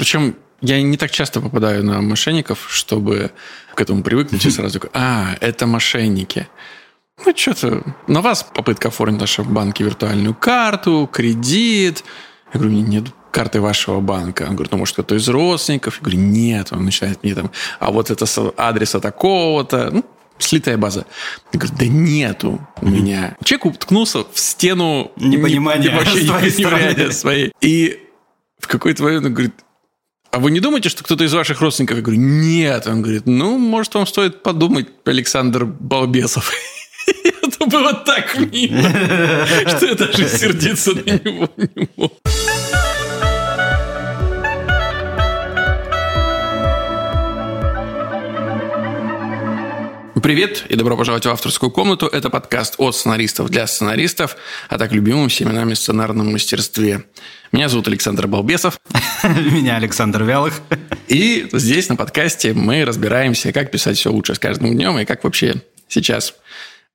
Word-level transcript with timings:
Причем 0.00 0.34
я 0.62 0.80
не 0.80 0.96
так 0.96 1.10
часто 1.10 1.42
попадаю 1.42 1.84
на 1.84 2.00
мошенников, 2.00 2.68
чтобы 2.70 3.32
к 3.74 3.82
этому 3.82 4.02
привыкнуть 4.02 4.46
и 4.46 4.50
сразу 4.56 4.80
такой, 4.80 4.90
а, 4.94 5.36
это 5.42 5.66
мошенники. 5.66 6.48
Ну, 7.26 7.36
что-то... 7.36 7.82
На 8.06 8.22
вас 8.22 8.42
попытка 8.42 8.88
оформить 8.88 9.20
в 9.20 9.52
банке 9.52 9.84
виртуальную 9.84 10.34
карту, 10.34 11.06
кредит. 11.12 12.02
Я 12.54 12.60
говорю, 12.60 12.78
нет 12.78 13.04
карты 13.30 13.60
вашего 13.60 14.00
банка. 14.00 14.44
Он 14.44 14.54
говорит, 14.54 14.72
ну, 14.72 14.78
может, 14.78 14.94
кто-то 14.94 15.16
из 15.16 15.28
родственников? 15.28 15.96
Я 15.96 16.00
говорю, 16.00 16.18
нет. 16.18 16.68
Он 16.72 16.82
начинает 16.82 17.22
мне 17.22 17.34
там, 17.34 17.50
а 17.78 17.90
вот 17.90 18.10
это 18.10 18.24
с 18.24 18.52
адреса 18.56 19.00
такого-то. 19.00 19.90
Ну, 19.92 20.04
слитая 20.38 20.78
база. 20.78 21.04
Я 21.52 21.58
говорю, 21.58 21.76
да 21.78 21.86
нету 21.86 22.66
у 22.80 22.88
меня. 22.88 23.36
Человек 23.44 23.66
уткнулся 23.66 24.20
в 24.20 24.38
стену 24.40 25.12
непонимания 25.16 25.90
вообще 25.94 26.22
непонимания 26.24 27.10
своей. 27.10 27.52
И 27.60 28.06
в 28.60 28.66
какой-то 28.66 29.02
момент 29.02 29.26
он 29.26 29.34
говорит, 29.34 29.54
а 30.32 30.38
вы 30.38 30.50
не 30.50 30.60
думаете, 30.60 30.88
что 30.88 31.02
кто-то 31.02 31.24
из 31.24 31.32
ваших 31.32 31.60
родственников? 31.60 31.96
Я 31.96 32.02
говорю, 32.02 32.20
нет. 32.20 32.86
Он 32.86 33.02
говорит, 33.02 33.26
ну, 33.26 33.58
может, 33.58 33.94
вам 33.94 34.06
стоит 34.06 34.42
подумать, 34.42 34.86
Александр 35.04 35.64
Балбесов. 35.64 36.52
Это 37.42 37.66
было 37.66 37.92
так 37.94 38.38
мило, 38.38 38.88
что 39.66 39.86
я 39.86 39.94
даже 39.94 40.28
сердиться 40.28 40.92
на 40.92 41.00
него 41.00 41.48
не 41.56 41.88
мог. 41.96 42.12
Привет 50.22 50.66
и 50.68 50.74
добро 50.74 50.96
пожаловать 50.96 51.24
в 51.24 51.30
авторскую 51.30 51.70
комнату. 51.70 52.06
Это 52.06 52.28
подкаст 52.28 52.74
от 52.78 52.94
сценаристов 52.94 53.48
для 53.48 53.66
сценаристов, 53.66 54.36
а 54.68 54.76
так 54.76 54.92
любимым 54.92 55.28
всеми 55.28 55.50
нами 55.50 55.74
сценарном 55.74 56.32
мастерстве. 56.32 57.04
Меня 57.52 57.68
зовут 57.68 57.88
Александр 57.88 58.26
Балбесов. 58.26 58.78
Меня 59.24 59.76
Александр 59.76 60.24
Вялых. 60.24 60.60
И 61.08 61.48
здесь 61.52 61.88
на 61.88 61.96
подкасте 61.96 62.52
мы 62.52 62.84
разбираемся, 62.84 63.52
как 63.52 63.70
писать 63.70 63.96
все 63.96 64.10
лучше 64.10 64.34
с 64.34 64.38
каждым 64.38 64.74
днем 64.74 64.98
и 64.98 65.04
как 65.06 65.24
вообще 65.24 65.62
сейчас 65.88 66.34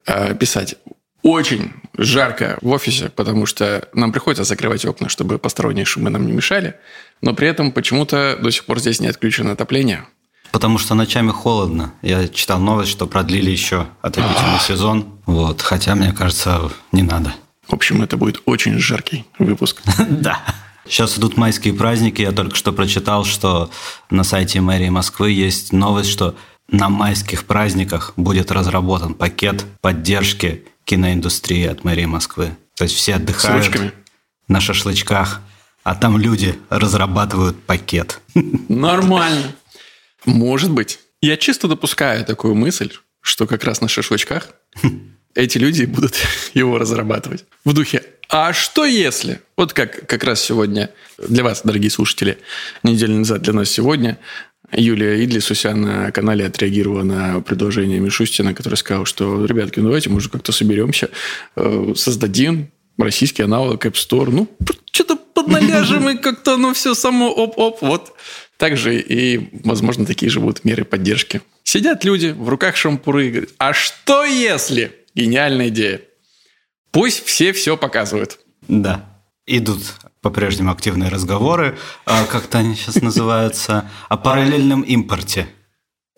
э, 0.05 0.35
писать. 0.35 0.75
Очень 1.23 1.73
жарко 1.97 2.59
в 2.61 2.69
офисе, 2.69 3.09
потому 3.09 3.47
что 3.47 3.87
нам 3.93 4.11
приходится 4.11 4.43
закрывать 4.43 4.85
окна, 4.85 5.09
чтобы 5.09 5.39
посторонние 5.39 5.85
шумы 5.85 6.11
нам 6.11 6.27
не 6.27 6.31
мешали. 6.31 6.75
Но 7.21 7.33
при 7.33 7.47
этом 7.47 7.71
почему-то 7.71 8.37
до 8.39 8.51
сих 8.51 8.65
пор 8.65 8.79
здесь 8.79 8.99
не 8.99 9.07
отключено 9.07 9.53
отопление. 9.53 10.05
Потому 10.51 10.77
что 10.77 10.95
ночами 10.95 11.31
холодно. 11.31 11.93
Я 12.01 12.27
читал 12.27 12.59
новость, 12.59 12.91
что 12.91 13.07
продлили 13.07 13.51
еще 13.51 13.87
отопительный 14.01 14.59
сезон. 14.59 15.05
Вот. 15.25 15.61
Хотя, 15.61 15.95
мне 15.95 16.13
кажется, 16.13 16.71
не 16.91 17.01
надо. 17.01 17.33
В 17.67 17.73
общем, 17.73 18.01
это 18.01 18.17
будет 18.17 18.41
очень 18.45 18.79
жаркий 18.79 19.25
выпуск. 19.39 19.81
Да. 20.09 20.39
Сейчас 20.87 21.17
идут 21.17 21.35
майские 21.35 21.73
праздники. 21.73 22.21
Я 22.21 22.31
только 22.31 22.55
что 22.55 22.71
прочитал, 22.71 23.25
что 23.25 23.71
на 24.11 24.23
сайте 24.23 24.61
мэрии 24.61 24.89
Москвы 24.89 25.31
есть 25.31 25.73
новость, 25.73 26.11
что 26.11 26.35
на 26.69 26.89
майских 26.89 27.45
праздниках 27.45 28.13
будет 28.15 28.51
разработан 28.51 29.15
пакет 29.15 29.65
поддержки 29.81 30.63
киноиндустрии 30.83 31.65
от 31.65 31.83
мэрии 31.83 32.05
Москвы. 32.05 32.55
То 32.75 32.83
есть 32.83 32.95
все 32.95 33.15
отдыхают 33.15 33.93
на 34.47 34.61
шашлычках, 34.61 35.41
а 35.83 35.95
там 35.95 36.17
люди 36.17 36.59
разрабатывают 36.69 37.61
пакет. 37.63 38.21
Нормально. 38.35 39.55
Может 40.25 40.71
быть. 40.71 40.99
Я 41.21 41.37
чисто 41.37 41.67
допускаю 41.67 42.25
такую 42.25 42.55
мысль, 42.55 42.91
что 43.21 43.47
как 43.47 43.63
раз 43.63 43.81
на 43.81 43.87
шашлычках 43.87 44.49
эти 45.35 45.57
люди 45.57 45.85
будут 45.85 46.15
его 46.53 46.77
разрабатывать. 46.77 47.45
В 47.63 47.73
духе, 47.73 48.03
а 48.29 48.53
что 48.53 48.85
если? 48.85 49.41
Вот 49.57 49.73
как, 49.73 50.07
как 50.07 50.23
раз 50.23 50.41
сегодня 50.41 50.89
для 51.17 51.43
вас, 51.43 51.61
дорогие 51.63 51.89
слушатели, 51.89 52.37
неделю 52.83 53.15
назад 53.15 53.41
для 53.41 53.53
нас 53.53 53.69
сегодня 53.69 54.19
Юлия 54.71 55.23
Идлис 55.23 55.49
у 55.51 55.53
себя 55.53 55.75
на 55.75 56.11
канале 56.11 56.45
отреагировала 56.45 57.03
на 57.03 57.41
предложение 57.41 57.99
Мишустина, 57.99 58.53
который 58.53 58.75
сказал, 58.75 59.05
что, 59.05 59.45
ребятки, 59.45 59.79
ну 59.79 59.85
давайте, 59.85 60.09
может, 60.09 60.31
как-то 60.31 60.51
соберемся, 60.51 61.09
э, 61.55 61.93
создадим 61.95 62.71
российский 62.97 63.43
аналог 63.43 63.85
App 63.85 63.93
Store. 63.93 64.29
Ну, 64.31 64.49
что-то 64.91 65.15
подналяжем, 65.15 66.09
и 66.09 66.17
как-то 66.21 66.55
оно 66.55 66.73
все 66.73 66.95
само 66.95 67.31
оп-оп, 67.31 67.81
вот 67.81 68.13
также 68.57 68.99
и, 68.99 69.49
возможно, 69.63 70.05
такие 70.05 70.29
же 70.29 70.39
будут 70.39 70.65
меры 70.65 70.85
поддержки. 70.85 71.41
Сидят 71.63 72.03
люди, 72.03 72.27
в 72.27 72.47
руках 72.49 72.75
шампуры 72.75 73.27
и 73.27 73.29
говорят, 73.31 73.49
а 73.57 73.73
что 73.73 74.23
если? 74.23 74.95
Гениальная 75.13 75.69
идея. 75.69 76.01
Пусть 76.91 77.25
все 77.25 77.53
все 77.53 77.77
показывают. 77.77 78.39
Да. 78.67 79.05
Идут 79.45 79.81
по-прежнему 80.21 80.71
активные 80.71 81.09
разговоры, 81.09 81.77
а, 82.05 82.25
как-то 82.25 82.57
они 82.57 82.75
сейчас 82.75 83.01
называются, 83.01 83.89
о 84.09 84.17
параллельном 84.17 84.81
импорте. 84.81 85.47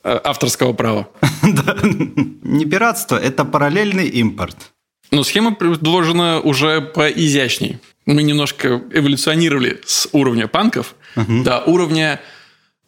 А, 0.03 0.21
авторского 0.23 0.73
права. 0.73 1.09
Да. 1.43 1.77
Не 1.81 2.65
пиратство, 2.65 3.17
это 3.17 3.43
параллельный 3.43 4.07
импорт. 4.07 4.71
Ну, 5.11 5.23
схема 5.23 5.55
предложена 5.55 6.39
уже 6.39 6.81
поизящней. 6.81 7.79
Мы 8.05 8.23
немножко 8.23 8.81
эволюционировали 8.91 9.81
с 9.85 10.07
уровня 10.13 10.47
панков 10.47 10.95
до 11.43 11.59
уровня 11.61 12.21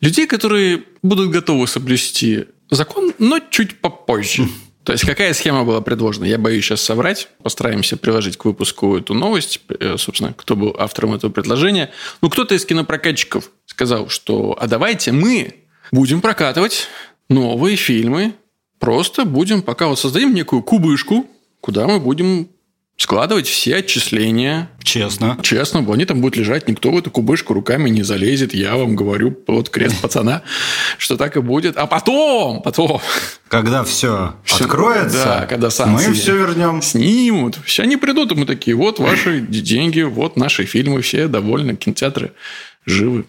людей, 0.01 0.28
которые 0.28 0.84
будут 1.01 1.29
готовы 1.31 1.67
соблюсти 1.67 2.45
закон, 2.69 3.13
но 3.19 3.40
чуть 3.50 3.79
попозже. 3.79 4.47
То 4.84 4.94
есть, 4.94 5.06
какая 5.06 5.34
схема 5.34 5.66
была 5.66 5.81
предложена? 5.81 6.25
Я 6.25 6.38
боюсь 6.38 6.66
сейчас 6.66 6.81
соврать. 6.81 7.29
Постараемся 7.44 7.97
приложить 7.97 8.38
к 8.38 8.45
выпуску 8.45 8.97
эту 8.97 9.13
новость. 9.13 9.62
Э, 9.79 9.97
собственно, 9.97 10.34
кто 10.34 10.56
был 10.56 10.75
автором 10.79 11.13
этого 11.13 11.31
предложения. 11.31 11.91
Ну, 12.22 12.29
кто-то 12.29 12.56
из 12.56 12.66
кинопрокатчиков 12.66 13.51
сказал, 13.66 14.09
что 14.09 14.57
а 14.59 14.68
давайте 14.68 15.12
мы 15.12 15.53
будем 15.91 16.22
прокатывать 16.22 16.88
новые 17.29 17.75
фильмы. 17.75 18.34
Просто 18.79 19.25
будем, 19.25 19.62
пока 19.62 19.88
вот 19.88 20.00
создадим 20.00 20.34
некую 20.34 20.63
кубышку, 20.63 21.28
куда 21.62 21.85
мы 21.85 22.00
будем 22.00 22.50
складывать 22.99 23.47
все 23.47 23.77
отчисления. 23.77 24.69
Честно. 24.83 25.39
Честно, 25.41 25.85
они 25.91 26.03
там 26.03 26.19
будут 26.19 26.35
лежать, 26.35 26.67
никто 26.67 26.91
в 26.91 26.97
эту 26.97 27.09
кубышку 27.09 27.53
руками 27.53 27.89
не 27.89 28.03
залезет. 28.03 28.53
Я 28.53 28.75
вам 28.75 28.97
говорю, 28.97 29.35
вот 29.47 29.69
крест 29.69 30.01
пацана, 30.01 30.43
что 30.97 31.15
так 31.15 31.38
и 31.38 31.39
будет. 31.39 31.77
А 31.77 31.88
потом, 31.88 32.61
потом... 32.61 32.99
Когда 33.47 33.85
все, 33.85 34.35
все 34.43 34.65
откроется, 34.65 35.23
да, 35.23 35.45
когда 35.47 35.69
мы 35.85 36.13
все 36.13 36.35
вернем. 36.35 36.81
Снимут. 36.81 37.57
Все 37.63 37.83
они 37.83 37.95
придут, 37.95 38.33
и 38.33 38.35
мы 38.35 38.45
такие, 38.45 38.75
вот 38.75 38.99
ваши 38.99 39.39
деньги, 39.39 40.01
вот 40.01 40.35
наши 40.35 40.65
фильмы, 40.65 41.01
все 41.01 41.29
довольны, 41.29 41.77
кинотеатры 41.77 42.33
живы. 42.85 43.25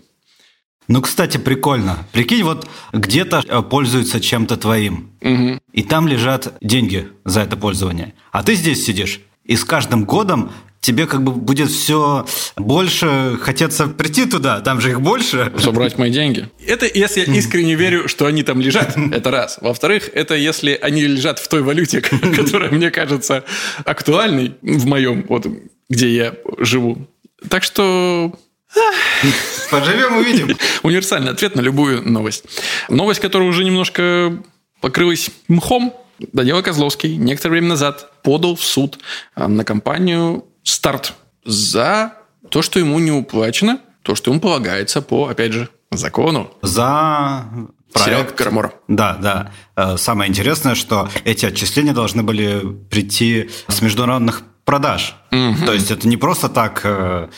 Ну, 0.88 1.00
кстати, 1.00 1.36
прикольно. 1.36 1.98
Прикинь, 2.10 2.42
вот 2.42 2.68
где-то 2.92 3.44
э, 3.46 3.62
пользуются 3.62 4.20
чем-то 4.20 4.56
твоим, 4.56 5.12
угу. 5.20 5.60
и 5.72 5.82
там 5.84 6.08
лежат 6.08 6.54
деньги 6.60 7.06
за 7.24 7.42
это 7.42 7.56
пользование. 7.56 8.14
А 8.32 8.42
ты 8.42 8.56
здесь 8.56 8.84
сидишь 8.84 9.20
и 9.44 9.56
с 9.56 9.64
каждым 9.64 10.04
годом 10.04 10.50
тебе 10.80 11.06
как 11.06 11.22
бы 11.22 11.32
будет 11.32 11.70
все 11.70 12.26
больше 12.56 13.38
хотеться 13.40 13.86
прийти 13.86 14.26
туда, 14.26 14.60
там 14.60 14.80
же 14.80 14.90
их 14.90 15.00
больше. 15.00 15.52
Забрать 15.56 15.98
мои 15.98 16.10
деньги. 16.10 16.48
Это 16.66 16.86
если 16.86 17.20
я 17.20 17.34
искренне 17.34 17.74
верю, 17.74 18.08
что 18.08 18.26
они 18.26 18.42
там 18.42 18.60
лежат, 18.60 18.96
это 19.12 19.30
раз. 19.30 19.58
Во-вторых, 19.60 20.10
это 20.14 20.34
если 20.34 20.78
они 20.80 21.02
лежат 21.02 21.38
в 21.38 21.48
той 21.48 21.62
валюте, 21.62 22.00
которая 22.36 22.70
мне 22.70 22.90
кажется 22.90 23.44
актуальной 23.84 24.54
в 24.62 24.86
моем, 24.86 25.24
вот 25.28 25.46
где 25.88 26.14
я 26.14 26.34
живу. 26.58 27.06
Так 27.48 27.62
что 27.62 28.34
Поживем, 29.70 30.16
увидим. 30.16 30.56
Универсальный 30.82 31.32
ответ 31.32 31.54
на 31.56 31.60
любую 31.60 32.08
новость. 32.08 32.44
Новость, 32.88 33.20
которая 33.20 33.48
уже 33.48 33.64
немножко 33.64 34.40
покрылась 34.80 35.30
мхом, 35.48 35.94
Данила 36.32 36.62
Козловский 36.62 37.16
некоторое 37.16 37.52
время 37.52 37.68
назад 37.68 38.10
подал 38.22 38.56
в 38.56 38.64
суд 38.64 38.98
а, 39.34 39.48
на 39.48 39.64
компанию 39.64 40.44
«Старт» 40.62 41.14
за 41.44 42.14
то, 42.50 42.62
что 42.62 42.78
ему 42.78 42.98
не 42.98 43.10
уплачено, 43.10 43.80
то, 44.02 44.14
что 44.14 44.30
ему 44.30 44.40
полагается 44.40 45.02
по, 45.02 45.28
опять 45.28 45.52
же, 45.52 45.68
закону. 45.90 46.52
За 46.62 47.46
проект 47.92 48.36
Карамора. 48.36 48.72
Да, 48.88 49.16
да. 49.16 49.52
Э, 49.76 49.96
самое 49.96 50.30
интересное, 50.30 50.74
что 50.74 51.08
эти 51.24 51.46
отчисления 51.46 51.92
должны 51.92 52.22
были 52.22 52.60
прийти 52.90 53.50
с 53.68 53.82
международных 53.82 54.42
продаж. 54.64 55.16
Угу. 55.32 55.66
То 55.66 55.72
есть 55.72 55.90
это 55.90 56.06
не 56.06 56.16
просто 56.16 56.48
так 56.48 56.82
э, 56.84 57.28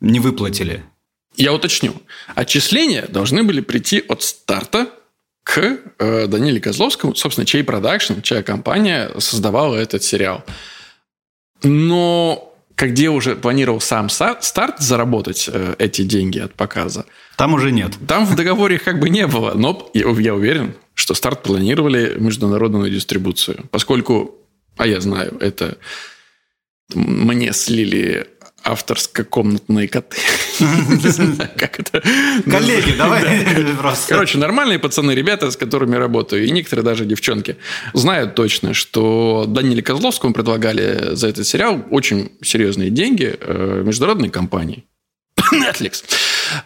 не 0.00 0.20
выплатили. 0.20 0.84
Я 1.36 1.52
уточню. 1.52 1.94
Отчисления 2.34 3.06
должны 3.08 3.42
были 3.42 3.60
прийти 3.60 4.04
от 4.06 4.22
старта 4.22 4.88
к 5.44 5.78
э, 5.98 6.26
Даниле 6.26 6.60
Козловскому, 6.60 7.14
собственно, 7.14 7.46
чей 7.46 7.64
продакшн, 7.64 8.20
чья 8.22 8.42
компания 8.42 9.10
создавала 9.18 9.76
этот 9.76 10.02
сериал. 10.02 10.44
Но 11.62 12.52
где 12.76 13.10
уже 13.10 13.36
планировал 13.36 13.80
сам 13.80 14.08
старт 14.08 14.78
заработать 14.78 15.48
э, 15.52 15.74
эти 15.78 16.02
деньги 16.02 16.38
от 16.38 16.54
показа. 16.54 17.04
Там 17.36 17.54
уже 17.54 17.70
нет. 17.70 17.92
Там 18.08 18.26
в 18.26 18.34
договоре 18.34 18.78
как 18.78 18.98
бы 18.98 19.08
не 19.08 19.26
было, 19.26 19.52
но 19.54 19.90
я, 19.94 20.08
я 20.10 20.34
уверен, 20.34 20.74
что 20.94 21.14
старт 21.14 21.42
планировали 21.42 22.16
международную 22.18 22.90
дистрибуцию, 22.90 23.68
поскольку, 23.70 24.34
а 24.76 24.86
я 24.86 25.00
знаю, 25.00 25.36
это 25.40 25.78
мне 26.94 27.52
слили 27.52 28.26
авторско-комнатные 28.64 29.88
коты. 29.88 30.16
Как 31.56 31.80
это? 31.80 32.02
Коллеги, 32.50 32.92
давай 32.96 33.22
просто. 33.78 34.14
Короче, 34.14 34.38
нормальные 34.38 34.78
пацаны, 34.78 35.12
ребята, 35.12 35.50
с 35.50 35.56
которыми 35.56 35.96
работаю, 35.96 36.44
и 36.44 36.50
некоторые 36.50 36.84
даже 36.84 37.04
девчонки, 37.04 37.56
знают 37.92 38.34
точно, 38.34 38.74
что 38.74 39.44
Даниле 39.48 39.82
Козловскому 39.82 40.32
предлагали 40.32 41.14
за 41.14 41.28
этот 41.28 41.46
сериал 41.46 41.84
очень 41.90 42.32
серьезные 42.42 42.90
деньги 42.90 43.36
э, 43.38 43.82
международной 43.84 44.30
компании. 44.30 44.84
Netflix. 45.52 46.04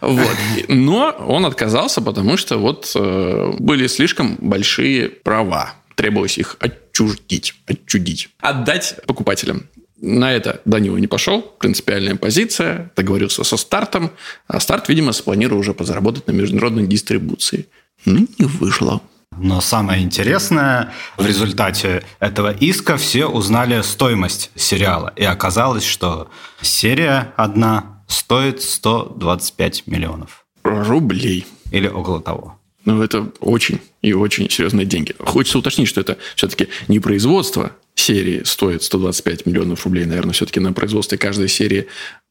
Вот. 0.01 0.37
Но 0.67 1.15
он 1.27 1.45
отказался, 1.45 2.01
потому 2.01 2.37
что 2.37 2.57
вот 2.57 2.91
э, 2.95 3.53
были 3.59 3.87
слишком 3.87 4.37
большие 4.39 5.09
права. 5.09 5.73
Требовалось 5.95 6.37
их 6.37 6.57
отчуждить, 6.59 7.55
отчудить, 7.65 8.29
отдать 8.39 8.95
покупателям. 9.07 9.67
На 9.99 10.31
это 10.31 10.61
Данила 10.65 10.97
не 10.97 11.07
пошел, 11.07 11.41
принципиальная 11.41 12.15
позиция, 12.15 12.91
договорился 12.95 13.43
со 13.43 13.57
стартом, 13.57 14.11
а 14.47 14.59
старт, 14.59 14.89
видимо, 14.89 15.11
спланировал 15.11 15.61
уже 15.61 15.73
позаработать 15.73 16.27
на 16.27 16.31
международной 16.33 16.85
дистрибуции. 16.85 17.67
Ну, 18.05 18.27
не 18.37 18.45
вышло. 18.45 19.01
Но 19.35 19.61
самое 19.61 20.03
интересное, 20.03 20.93
в 21.17 21.25
результате 21.25 22.03
этого 22.19 22.51
иска 22.51 22.97
все 22.97 23.27
узнали 23.27 23.81
стоимость 23.81 24.51
сериала. 24.55 25.13
И 25.15 25.23
оказалось, 25.23 25.83
что 25.83 26.29
серия 26.61 27.33
одна 27.35 28.03
стоит 28.07 28.61
125 28.61 29.87
миллионов. 29.87 30.45
Рублей. 30.63 31.45
Или 31.71 31.87
около 31.87 32.21
того. 32.21 32.59
Ну, 32.87 33.03
это 33.03 33.29
очень 33.41 33.81
и 34.01 34.13
очень 34.13 34.49
серьезные 34.49 34.85
деньги. 34.85 35.13
Хочется 35.19 35.59
уточнить, 35.59 35.89
что 35.89 35.99
это 35.99 36.17
все-таки 36.37 36.69
не 36.87 37.01
производство 37.01 37.73
серии 37.95 38.43
стоит 38.45 38.81
125 38.81 39.45
миллионов 39.45 39.83
рублей. 39.83 40.05
Наверное, 40.05 40.31
все-таки 40.31 40.61
на 40.61 40.71
производстве 40.71 41.17
каждой 41.17 41.49
серии 41.49 41.87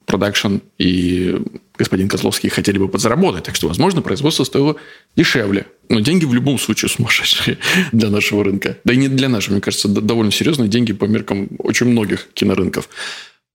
продакшн 0.07 0.61
и 0.79 1.39
господин 1.77 2.09
Козловский 2.09 2.49
хотели 2.49 2.79
бы 2.79 2.89
подзаработать. 2.89 3.45
Так 3.45 3.55
что, 3.55 3.69
возможно, 3.69 4.01
производство 4.01 4.45
стоило 4.45 4.77
дешевле. 5.15 5.67
Но 5.91 6.01
деньги 6.01 6.25
в 6.25 6.33
любом 6.33 6.59
случае 6.59 6.89
сумасшедшие 6.89 7.59
для 7.93 8.09
нашего 8.09 8.43
рынка. 8.43 8.79
Да 8.83 8.95
и 8.95 8.97
не 8.97 9.09
для 9.09 9.29
нашего, 9.29 9.57
мне 9.57 9.61
кажется, 9.61 9.89
довольно 9.89 10.33
серьезные 10.33 10.71
деньги 10.71 10.95
по 10.95 11.05
меркам 11.05 11.49
очень 11.59 11.85
многих 11.85 12.29
кинорынков. 12.33 12.89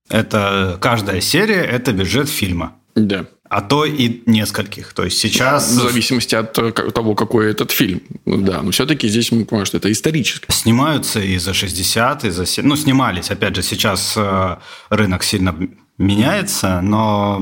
Это 0.08 0.78
каждая 0.80 1.20
серия– 1.20 1.62
это 1.64 1.94
бюджет 1.94 2.30
фильма. 2.30 2.76
Да 2.94 3.26
а 3.52 3.60
то 3.60 3.84
и 3.84 4.22
нескольких. 4.28 4.94
То 4.94 5.04
есть 5.04 5.20
сейчас... 5.20 5.68
В 5.68 5.82
зависимости 5.82 6.36
от 6.36 6.58
э, 6.58 6.72
того, 6.72 7.16
какой 7.16 7.52
этот 7.52 7.72
фильм. 7.72 8.02
Да, 8.26 8.62
но 8.62 8.72
все-таки 8.72 9.10
здесь 9.10 9.30
мы 9.34 9.44
понимаем, 9.44 9.66
что 9.66 9.76
это 9.76 9.92
историческое. 9.92 10.54
Снимаются 10.54 11.20
и 11.20 11.38
за 11.38 11.54
60, 11.54 12.24
и 12.24 12.30
за 12.30 12.46
70. 12.46 12.64
Ну, 12.64 12.78
снимались. 12.78 13.30
Опять 13.30 13.58
же, 13.58 13.62
сейчас 13.62 14.14
э, 14.16 14.56
рынок 14.90 15.24
сильно 15.24 15.54
меняется, 15.98 16.80
но... 16.80 17.42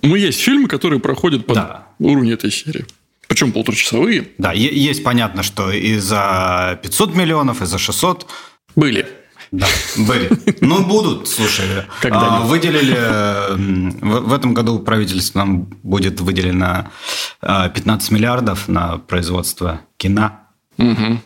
Ну, 0.00 0.14
есть 0.16 0.40
фильмы, 0.40 0.66
которые 0.66 0.98
проходят 0.98 1.44
по 1.44 1.54
да. 1.54 1.88
уровню 1.98 2.32
этой 2.32 2.50
серии. 2.50 2.86
Причем 3.28 3.52
полуторачасовые. 3.52 4.28
Да, 4.38 4.52
есть 4.54 5.04
понятно, 5.04 5.42
что 5.42 5.70
и 5.70 5.98
за 5.98 6.80
500 6.82 7.14
миллионов, 7.14 7.60
и 7.60 7.66
за 7.66 7.76
600. 7.76 8.26
Были. 8.76 9.06
Да, 9.58 9.66
были. 9.96 10.30
Ну, 10.60 10.84
будут, 10.84 11.28
слушай. 11.28 11.64
Когда 12.00 12.38
а, 12.38 12.40
выделили... 12.40 12.98
В, 14.02 14.32
этом 14.32 14.52
году 14.52 14.80
правительство 14.80 15.40
нам 15.40 15.64
будет 15.82 16.20
выделено 16.20 16.90
15 17.40 18.10
а, 18.10 18.14
миллиардов 18.14 18.68
на 18.68 18.98
производство 18.98 19.80
кино. 19.96 20.32
Угу. 20.78 21.20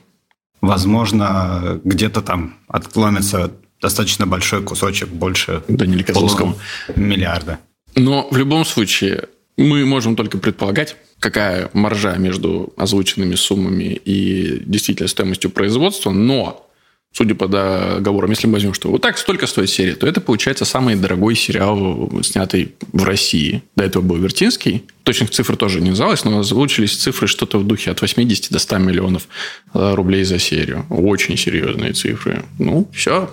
Возможно, 0.61 1.81
где-то 1.85 2.21
там 2.21 2.57
отклонится 2.69 3.51
достаточно 3.81 4.27
большой 4.27 4.63
кусочек, 4.63 5.09
больше 5.09 5.63
Даниле 5.69 6.05
Козловскому. 6.05 6.59
миллиарда. 6.97 7.61
Но 7.95 8.29
в 8.31 8.37
любом 8.37 8.65
случае 8.65 9.29
мы 9.57 9.87
можем 9.87 10.17
только 10.17 10.39
предполагать, 10.39 10.97
какая 11.19 11.71
маржа 11.73 12.17
между 12.17 12.73
озвученными 12.77 13.37
суммами 13.37 14.01
и 14.05 14.63
действительно 14.65 15.09
стоимостью 15.09 15.51
производства, 15.51 16.11
но 16.11 16.68
судя 17.13 17.35
по 17.35 17.49
договорам, 17.49 18.31
если 18.31 18.47
мы 18.47 18.55
возьмем, 18.55 18.75
что 18.75 18.91
вот 18.91 19.03
так 19.03 19.19
столько 19.19 19.47
стоит 19.47 19.71
серия, 19.71 19.95
то 19.95 20.07
это 20.07 20.21
получается 20.21 20.65
самый 20.65 20.95
дорогой 20.97 21.35
сериал, 21.35 22.11
снятый 22.23 22.75
в 22.93 23.03
России. 23.05 23.63
До 23.77 23.85
этого 23.85 24.03
был 24.03 24.17
Вертинский. 24.17 24.85
Точных 25.03 25.31
цифр 25.31 25.57
тоже 25.57 25.81
не 25.81 25.91
называлось, 25.91 26.25
но 26.25 26.39
озвучились 26.39 26.97
цифры 26.97 27.27
что-то 27.27 27.59
в 27.59 27.67
духе 27.67 27.91
от 27.91 28.01
80 28.01 28.53
до 28.53 28.59
100 28.59 28.79
миллионов 28.79 29.29
э, 29.75 29.95
рублей 29.95 30.25
за 30.25 30.39
серию. 30.39 30.87
Очень 30.91 31.37
серьезные 31.37 31.93
цифры. 31.93 32.45
Ну, 32.59 32.89
все. 32.93 33.31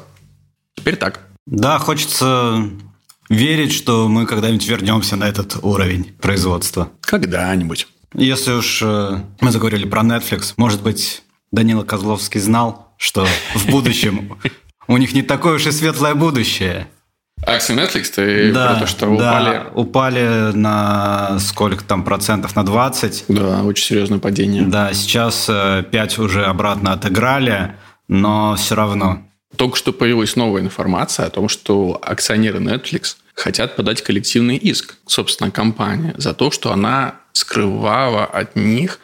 Теперь 0.76 0.96
так. 0.96 1.22
Да, 1.46 1.78
хочется 1.78 2.70
верить, 3.30 3.72
что 3.72 4.08
мы 4.08 4.26
когда-нибудь 4.26 4.68
вернемся 4.68 5.16
на 5.16 5.28
этот 5.28 5.58
уровень 5.62 6.14
производства. 6.22 6.92
Когда-нибудь. 7.02 7.88
Если 8.14 8.52
уж 8.54 8.82
э, 8.82 9.22
мы 9.42 9.52
заговорили 9.52 9.86
про 9.88 10.02
Netflix, 10.02 10.54
может 10.58 10.82
быть, 10.82 11.24
Данила 11.52 11.84
Козловский 11.84 12.40
знал, 12.40 12.85
что 12.98 13.26
в 13.54 13.70
будущем 13.70 14.38
у 14.88 14.98
них 14.98 15.14
не 15.14 15.22
такое 15.22 15.56
уж 15.56 15.66
и 15.66 15.72
светлое 15.72 16.16
будущее. 16.16 16.88
Акции 17.46 17.76
Netflix, 17.76 18.12
ты 18.16 18.52
да, 18.52 18.72
про 18.72 18.80
то, 18.82 18.88
что 18.88 19.18
да, 19.18 19.32
упали? 19.32 19.64
упали 19.76 20.52
на 20.56 21.38
сколько 21.40 21.84
там 21.84 22.04
процентов? 22.04 22.56
На 22.56 22.66
20. 22.66 23.26
Да, 23.28 23.64
очень 23.64 23.86
серьезное 23.86 24.20
падение. 24.20 24.64
Да, 24.64 24.94
сейчас 24.94 25.46
5 25.46 25.94
э, 25.94 26.22
уже 26.22 26.46
обратно 26.46 26.94
отыграли, 26.94 27.76
но 28.08 28.56
все 28.56 28.76
равно. 28.76 29.22
Только 29.56 29.78
что 29.78 29.94
появилась 29.94 30.36
новая 30.36 30.62
информация 30.62 31.28
о 31.28 31.30
том, 31.30 31.48
что 31.48 32.00
акционеры 32.02 32.60
Netflix 32.60 33.18
хотят 33.36 33.76
подать 33.76 34.02
коллективный 34.02 34.58
иск, 34.58 34.98
собственно, 35.06 35.52
компании, 35.52 36.14
за 36.18 36.34
то, 36.34 36.52
что 36.52 36.72
она 36.72 37.16
скрывала 37.34 38.26
от 38.26 38.56
них 38.56 39.00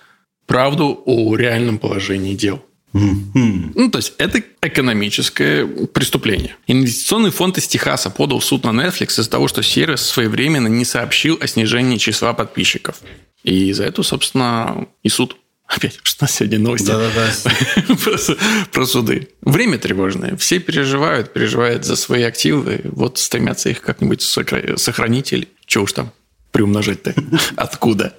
правду 0.48 1.02
о 1.06 1.36
реальном 1.36 1.78
положении 1.78 2.36
дел. 2.36 2.64
Mm-hmm. 2.94 3.72
Ну, 3.76 3.90
то 3.90 4.00
есть, 4.00 4.14
это 4.18 4.44
экономическое 4.62 5.66
преступление. 5.66 6.56
Инвестиционный 6.68 7.32
фонд 7.32 7.58
из 7.58 7.68
Техаса 7.68 8.10
подал 8.10 8.40
в 8.40 8.46
суд 8.46 8.64
на 8.66 8.70
Netflix 8.70 9.20
из-за 9.20 9.30
того, 9.30 9.48
что 9.48 9.64
сервис 9.64 10.02
своевременно 10.02 10.68
не 10.68 10.86
сообщил 10.86 11.38
о 11.42 11.48
снижении 11.48 11.98
числа 11.98 12.34
подписчиков. 12.34 12.98
И 13.44 13.72
за 13.74 13.86
это, 13.86 14.04
собственно, 14.04 14.88
и 15.04 15.10
суд. 15.10 15.38
Опять, 15.68 16.00
что 16.04 16.28
сегодня 16.28 16.60
новости 16.60 16.88
Да-да-да. 16.88 17.96
про, 17.96 18.36
про 18.72 18.86
суды. 18.86 19.30
Время 19.42 19.78
тревожное. 19.78 20.36
Все 20.36 20.60
переживают, 20.60 21.34
переживают 21.34 21.86
за 21.86 21.96
свои 21.96 22.24
активы. 22.24 22.82
Вот 22.84 23.18
стремятся 23.18 23.70
их 23.70 23.82
как-нибудь 23.82 24.22
сохранить 24.22 25.32
или 25.32 25.48
что 25.66 25.84
уж 25.84 25.94
там 25.94 26.12
приумножать-то. 26.52 27.16
Откуда? 27.56 28.16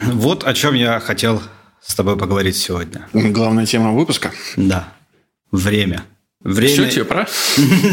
Вот 0.00 0.44
о 0.44 0.54
чем 0.54 0.74
я 0.74 0.98
хотел 1.00 1.42
с 1.86 1.94
тобой 1.94 2.16
поговорить 2.16 2.56
сегодня. 2.56 3.08
Главная 3.12 3.66
тема 3.66 3.92
выпуска? 3.92 4.32
Да. 4.56 4.92
Время. 5.50 6.04
Время... 6.40 6.72
Все 6.72 6.90
тебе 6.90 7.04
пора? 7.04 7.26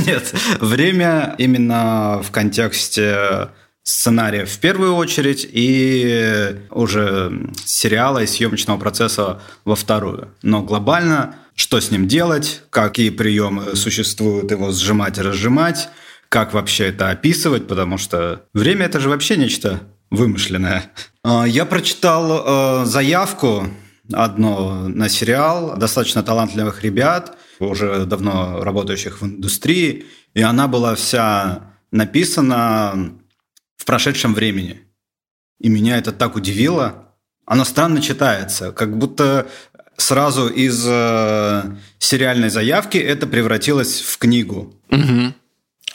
Нет. 0.05 0.33
Время 0.60 1.36
именно 1.38 2.21
в 2.24 2.31
контексте 2.31 3.50
сценария 3.83 4.45
в 4.45 4.57
первую 4.60 4.95
очередь 4.95 5.48
и 5.51 6.55
уже 6.69 7.50
сериала 7.65 8.19
и 8.19 8.27
съемочного 8.27 8.77
процесса 8.77 9.41
во 9.65 9.75
вторую. 9.75 10.29
Но 10.43 10.62
глобально, 10.62 11.36
что 11.55 11.79
с 11.79 11.91
ним 11.91 12.07
делать, 12.07 12.62
какие 12.69 13.10
приемы 13.10 13.75
существуют 13.75 14.51
его 14.51 14.71
сжимать 14.71 15.17
и 15.17 15.21
разжимать, 15.21 15.89
как 16.29 16.53
вообще 16.53 16.88
это 16.88 17.10
описывать, 17.10 17.67
потому 17.67 17.98
что 17.98 18.43
время 18.53 18.86
это 18.86 19.00
же 19.00 19.10
вообще 19.10 19.36
нечто 19.36 19.81
вымышленное. 20.12 20.91
А, 21.24 21.45
я 21.45 21.65
прочитал 21.65 22.83
э, 22.83 22.86
заявку 22.86 23.67
одно 24.13 24.88
на 24.88 25.10
сериал 25.10 25.77
достаточно 25.77 26.24
талантливых 26.24 26.84
ребят, 26.84 27.38
уже 27.60 28.06
давно 28.06 28.63
работающих 28.63 29.22
в 29.22 29.25
индустрии, 29.25 30.06
и 30.34 30.41
она 30.41 30.68
была 30.68 30.96
вся 30.96 31.74
написана 31.91 33.13
в 33.77 33.86
прошедшем 33.86 34.34
времени. 34.34 34.82
И 35.60 35.70
меня 35.70 35.98
это 35.98 36.12
так 36.12 36.36
удивило. 36.36 37.10
Она 37.46 37.65
странно 37.65 38.01
читается, 38.01 38.72
как 38.72 38.98
будто 38.98 39.48
сразу 39.98 40.48
из 40.48 40.84
э, 40.88 41.63
сериальной 42.00 42.50
заявки 42.50 42.98
это 42.98 43.27
превратилось 43.27 44.01
в 44.01 44.18
книгу. 44.18 44.74
Угу. 44.89 45.34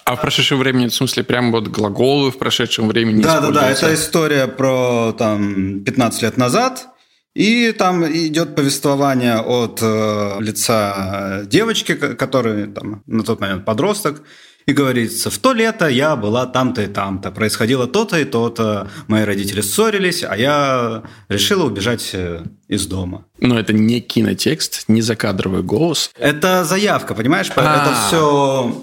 А 0.05 0.15
в 0.15 0.21
прошедшем 0.21 0.61
времени, 0.61 0.87
в 0.87 0.95
смысле, 0.95 1.25
прям 1.25 1.51
вот 1.51 1.67
глаголы 1.67 2.31
в 2.31 2.39
прошедшем 2.39 2.87
времени 2.87 3.23
Да, 3.23 3.41
да, 3.41 3.51
да. 3.51 3.71
Это 3.71 3.93
история 3.93 4.47
про 4.47 5.13
там 5.19 5.83
15 5.83 6.23
лет 6.23 6.37
назад. 6.37 6.89
И 7.37 7.73
там 7.73 8.03
идет 8.07 8.55
повествование 8.55 9.41
от 9.41 9.81
э, 9.83 10.37
лица 10.41 11.43
девочки, 11.45 11.95
которая 11.95 12.67
там 12.67 13.03
на 13.07 13.23
тот 13.25 13.41
момент 13.41 13.67
подросток, 13.67 14.23
и 14.65 14.73
говорится, 14.73 15.29
в 15.29 15.37
то 15.37 15.53
лето 15.53 15.87
я 15.87 16.17
была 16.17 16.47
там-то 16.47 16.81
и 16.81 16.87
там-то, 16.87 17.31
происходило 17.31 17.87
то-то 17.87 18.19
и 18.19 18.25
то-то, 18.25 18.89
мои 19.07 19.25
родители 19.25 19.61
ссорились, 19.61 20.25
а 20.25 20.35
я 20.35 21.03
решила 21.29 21.67
убежать 21.67 22.09
э, 22.15 22.43
из 22.69 22.87
дома. 22.87 23.27
Но 23.39 23.61
это 23.61 23.75
не 23.75 24.01
кинотекст, 24.01 24.85
не 24.89 25.03
закадровый 25.03 25.63
голос. 25.63 26.11
Это 26.19 26.65
заявка, 26.65 27.15
понимаешь? 27.15 27.51
А-а-а. 27.55 27.83
Это 27.83 28.07
все... 28.07 28.83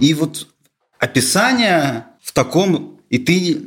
И 0.00 0.12
вот 0.14 0.48
описание 0.98 2.06
в 2.20 2.32
таком, 2.32 2.98
и 3.10 3.18
ты 3.18 3.62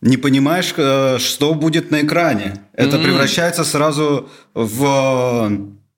не 0.00 0.16
понимаешь, 0.16 0.72
э, 0.76 1.18
что 1.18 1.54
будет 1.54 1.90
на 1.90 2.02
экране. 2.02 2.62
Это 2.72 2.96
mm-hmm. 2.96 3.04
превращается 3.04 3.64
сразу 3.64 4.28
в 4.54 5.50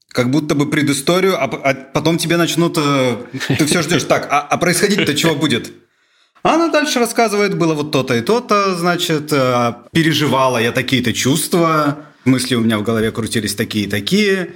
как 0.08 0.30
будто 0.30 0.54
бы 0.54 0.68
предысторию, 0.68 1.36
а, 1.36 1.44
а 1.44 1.74
потом 1.74 2.18
тебе 2.18 2.36
начнут... 2.36 2.76
Э, 2.78 3.16
ты 3.58 3.64
все 3.66 3.82
ждешь. 3.82 4.04
Так, 4.04 4.26
а, 4.30 4.40
а 4.40 4.58
происходить-то 4.58 5.14
чего 5.14 5.34
будет? 5.34 5.72
Она 6.42 6.68
дальше 6.68 6.98
рассказывает, 6.98 7.56
было 7.56 7.74
вот 7.74 7.92
то-то 7.92 8.16
и 8.16 8.22
то-то, 8.22 8.74
значит, 8.74 9.32
э, 9.32 9.74
переживала 9.92 10.58
я 10.58 10.72
такие-то 10.72 11.12
чувства, 11.12 12.06
мысли 12.24 12.54
у 12.54 12.60
меня 12.60 12.78
в 12.78 12.82
голове 12.82 13.12
крутились 13.12 13.54
такие-такие, 13.54 14.54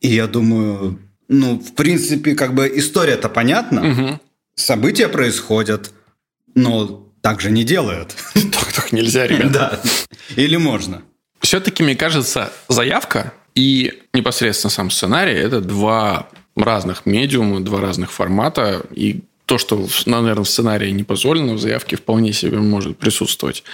и 0.00 0.08
я 0.08 0.26
думаю, 0.26 0.98
ну, 1.28 1.58
в 1.58 1.74
принципе, 1.74 2.34
как 2.34 2.54
бы 2.54 2.72
история-то 2.74 3.28
понятна, 3.28 3.90
угу. 3.90 4.20
события 4.54 5.08
происходят, 5.08 5.92
но 6.54 7.05
так 7.26 7.40
же 7.40 7.50
не 7.50 7.64
делают. 7.64 8.14
Так, 8.52 8.72
так 8.72 8.92
нельзя, 8.92 9.26
ребята. 9.26 9.50
Да. 9.50 9.80
Или 10.36 10.56
можно. 10.56 11.02
Все-таки, 11.40 11.82
мне 11.82 11.96
кажется, 11.96 12.52
заявка 12.68 13.32
и 13.56 14.02
непосредственно 14.14 14.70
сам 14.70 14.90
сценарий– 14.90 15.32
это 15.34 15.60
два 15.60 16.28
разных 16.54 17.04
медиума, 17.04 17.60
два 17.60 17.80
разных 17.80 18.12
формата, 18.12 18.82
и 18.92 19.22
то, 19.44 19.58
что, 19.58 19.88
наверное, 20.06 20.44
в 20.44 20.48
сценарии 20.48 20.90
не 20.90 21.02
позволено, 21.02 21.54
в 21.54 21.58
заявке 21.58 21.96
вполне 21.96 22.32
себе 22.32 22.58
может 22.58 22.96
присутствовать. 22.96 23.64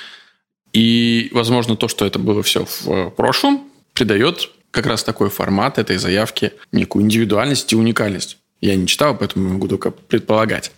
И, 0.73 1.29
возможно, 1.33 1.77
то, 1.77 1.89
что 1.89 2.07
это 2.07 2.19
было 2.19 2.43
все 2.43 2.65
в 2.65 3.11
прошлом, 3.11 3.65
придает 3.93 4.51
как 4.71 4.87
раз 4.87 5.05
такой 5.05 5.29
формат 5.29 5.79
этой 5.79 5.99
заявки 5.99 6.53
некую 6.73 7.05
индивидуальность 7.05 7.71
и 7.71 7.77
уникальность. 7.77 8.39
Я 8.63 8.77
не 8.77 8.87
читал, 8.87 9.15
поэтому 9.15 9.51
могу 9.51 9.69
только 9.69 9.91
предполагать. 9.91 10.73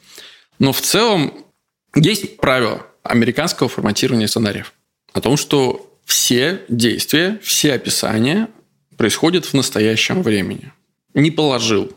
Но 0.59 0.73
в 0.73 0.81
целом 0.81 1.45
есть 1.95 2.37
правило 2.39 2.87
американского 3.03 3.69
форматирования 3.69 4.27
сценариев 4.27 4.73
о 5.13 5.21
том, 5.21 5.37
что 5.37 5.91
все 6.05 6.63
действия, 6.69 7.39
все 7.43 7.75
описания 7.75 8.49
происходят 8.97 9.45
в 9.45 9.55
настоящем 9.55 10.23
времени. 10.23 10.73
Не 11.15 11.31
положил. 11.31 11.93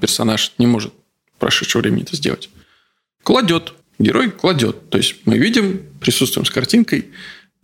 Персонаж 0.00 0.52
не 0.58 0.66
может 0.66 0.92
в 1.36 1.38
прошедшем 1.38 1.82
времени 1.82 2.02
это 2.02 2.16
сделать. 2.16 2.48
Кладет. 3.22 3.74
Герой 3.98 4.30
кладет. 4.30 4.90
То 4.90 4.98
есть 4.98 5.16
мы 5.24 5.38
видим, 5.38 5.82
присутствуем 6.00 6.46
с 6.46 6.50
картинкой 6.50 7.08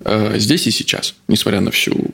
э, 0.01 0.39
здесь 0.39 0.67
и 0.67 0.71
сейчас, 0.71 1.15
несмотря 1.29 1.61
на 1.61 1.71
всю 1.71 2.11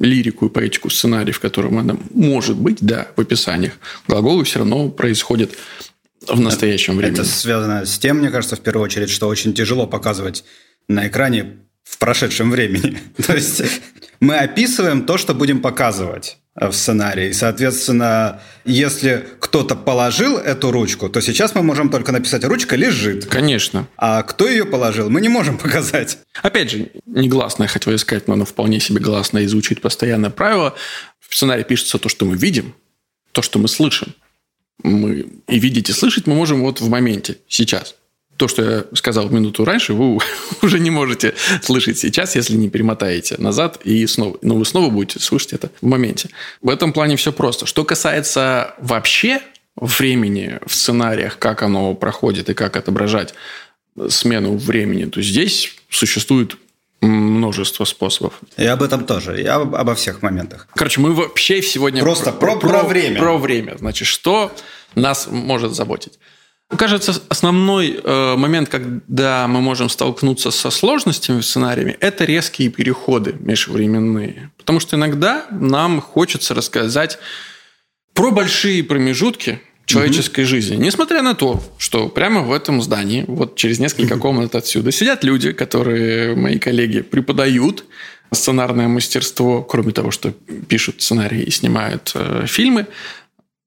лирику 0.00 0.46
и 0.46 0.50
поэтику 0.50 0.90
сценариев, 0.90 1.36
в 1.36 1.40
котором 1.40 1.78
она 1.78 1.96
может 2.10 2.56
быть, 2.56 2.78
да, 2.80 3.08
в 3.16 3.20
описаниях, 3.20 3.74
глаголы 4.06 4.44
все 4.44 4.60
равно 4.60 4.88
происходят 4.90 5.52
в 6.28 6.40
настоящем 6.40 6.96
времени. 6.96 7.14
Это 7.14 7.24
связано 7.24 7.84
с 7.86 7.98
тем, 7.98 8.18
мне 8.18 8.30
кажется, 8.30 8.56
в 8.56 8.60
первую 8.60 8.84
очередь, 8.84 9.10
что 9.10 9.28
очень 9.28 9.54
тяжело 9.54 9.86
показывать 9.86 10.44
на 10.88 11.08
экране 11.08 11.58
в 11.82 11.98
прошедшем 11.98 12.50
времени. 12.50 12.98
То 13.26 13.34
есть 13.34 13.62
мы 14.20 14.36
описываем 14.36 15.06
то, 15.06 15.18
что 15.18 15.34
будем 15.34 15.60
показывать 15.60 16.38
в 16.54 16.72
сценарии. 16.72 17.32
Соответственно, 17.32 18.40
если 18.64 19.26
кто-то 19.40 19.74
положил 19.74 20.38
эту 20.38 20.70
ручку, 20.70 21.08
то 21.08 21.20
сейчас 21.20 21.54
мы 21.54 21.62
можем 21.62 21.90
только 21.90 22.12
написать 22.12 22.44
«ручка 22.44 22.76
лежит». 22.76 23.26
Конечно. 23.26 23.88
А 23.96 24.22
кто 24.22 24.48
ее 24.48 24.64
положил, 24.64 25.10
мы 25.10 25.20
не 25.20 25.28
можем 25.28 25.58
показать. 25.64 26.18
Опять 26.42 26.70
же, 26.70 26.90
негласное 27.06 27.66
хотел 27.66 27.94
искать, 27.94 28.28
но 28.28 28.34
оно 28.34 28.44
вполне 28.44 28.80
себе 28.80 29.00
гласное 29.00 29.42
и 29.42 29.46
звучит 29.46 29.80
постоянное 29.80 30.30
правило. 30.30 30.74
В 31.20 31.34
сценарии 31.34 31.64
пишется 31.64 31.98
то, 31.98 32.08
что 32.08 32.24
мы 32.24 32.36
видим, 32.36 32.74
то, 33.32 33.42
что 33.42 33.58
мы 33.58 33.66
слышим. 33.66 34.14
Мы 34.84 35.26
и 35.48 35.58
видеть, 35.58 35.88
и 35.88 35.92
слышать 35.92 36.28
мы 36.28 36.34
можем 36.34 36.60
вот 36.60 36.80
в 36.80 36.88
моменте, 36.88 37.38
сейчас 37.48 37.96
то, 38.36 38.48
что 38.48 38.62
я 38.62 38.84
сказал 38.94 39.28
минуту 39.28 39.64
раньше, 39.64 39.92
вы 39.92 40.18
уже 40.62 40.80
не 40.80 40.90
можете 40.90 41.34
слышать 41.62 41.98
сейчас, 41.98 42.36
если 42.36 42.56
не 42.56 42.68
перемотаете 42.68 43.36
назад 43.38 43.80
и 43.84 44.06
снова. 44.06 44.38
Но 44.42 44.56
вы 44.56 44.64
снова 44.64 44.90
будете 44.90 45.20
слышать 45.20 45.52
это 45.52 45.70
в 45.80 45.86
моменте. 45.86 46.30
В 46.60 46.68
этом 46.68 46.92
плане 46.92 47.16
все 47.16 47.32
просто. 47.32 47.66
Что 47.66 47.84
касается 47.84 48.74
вообще 48.78 49.40
времени 49.76 50.58
в 50.66 50.74
сценариях, 50.74 51.38
как 51.38 51.62
оно 51.62 51.94
проходит 51.94 52.48
и 52.50 52.54
как 52.54 52.76
отображать 52.76 53.34
смену 54.08 54.56
времени, 54.56 55.04
то 55.04 55.22
здесь 55.22 55.76
существует 55.88 56.56
множество 57.06 57.84
способов. 57.84 58.40
И 58.56 58.64
об 58.64 58.82
этом 58.82 59.04
тоже, 59.04 59.40
и 59.40 59.44
об, 59.44 59.74
обо 59.74 59.94
всех 59.94 60.22
моментах. 60.22 60.68
Короче, 60.74 61.00
мы 61.00 61.12
вообще 61.12 61.62
сегодня... 61.62 62.02
Просто 62.02 62.32
про, 62.32 62.56
про, 62.56 62.68
про 62.68 62.82
время. 62.82 63.20
Про 63.20 63.38
время. 63.38 63.76
Значит, 63.78 64.08
что 64.08 64.52
нас 64.94 65.28
может 65.30 65.74
заботить? 65.74 66.18
Кажется, 66.68 67.14
основной 67.28 68.00
э, 68.02 68.36
момент, 68.36 68.68
когда 68.68 69.46
мы 69.46 69.60
можем 69.60 69.88
столкнуться 69.88 70.50
со 70.50 70.70
сложностями 70.70 71.40
в 71.40 71.46
сценариями, 71.46 71.96
это 72.00 72.24
резкие 72.24 72.70
переходы 72.70 73.36
межвременные. 73.38 74.50
Потому 74.56 74.80
что 74.80 74.96
иногда 74.96 75.46
нам 75.50 76.00
хочется 76.00 76.54
рассказать 76.54 77.18
про 78.14 78.30
большие 78.30 78.82
промежутки 78.82 79.60
человеческой 79.86 80.42
угу. 80.42 80.48
жизни. 80.48 80.76
Несмотря 80.76 81.22
на 81.22 81.34
то, 81.34 81.62
что 81.78 82.08
прямо 82.08 82.42
в 82.42 82.52
этом 82.52 82.82
здании, 82.82 83.24
вот 83.26 83.56
через 83.56 83.78
несколько 83.78 84.16
комнат 84.18 84.54
отсюда, 84.54 84.92
сидят 84.92 85.24
люди, 85.24 85.52
которые, 85.52 86.34
мои 86.34 86.58
коллеги, 86.58 87.02
преподают 87.02 87.84
сценарное 88.32 88.88
мастерство, 88.88 89.62
кроме 89.62 89.92
того, 89.92 90.10
что 90.10 90.32
пишут 90.68 91.02
сценарии 91.02 91.42
и 91.42 91.50
снимают 91.50 92.12
э, 92.14 92.46
фильмы, 92.46 92.86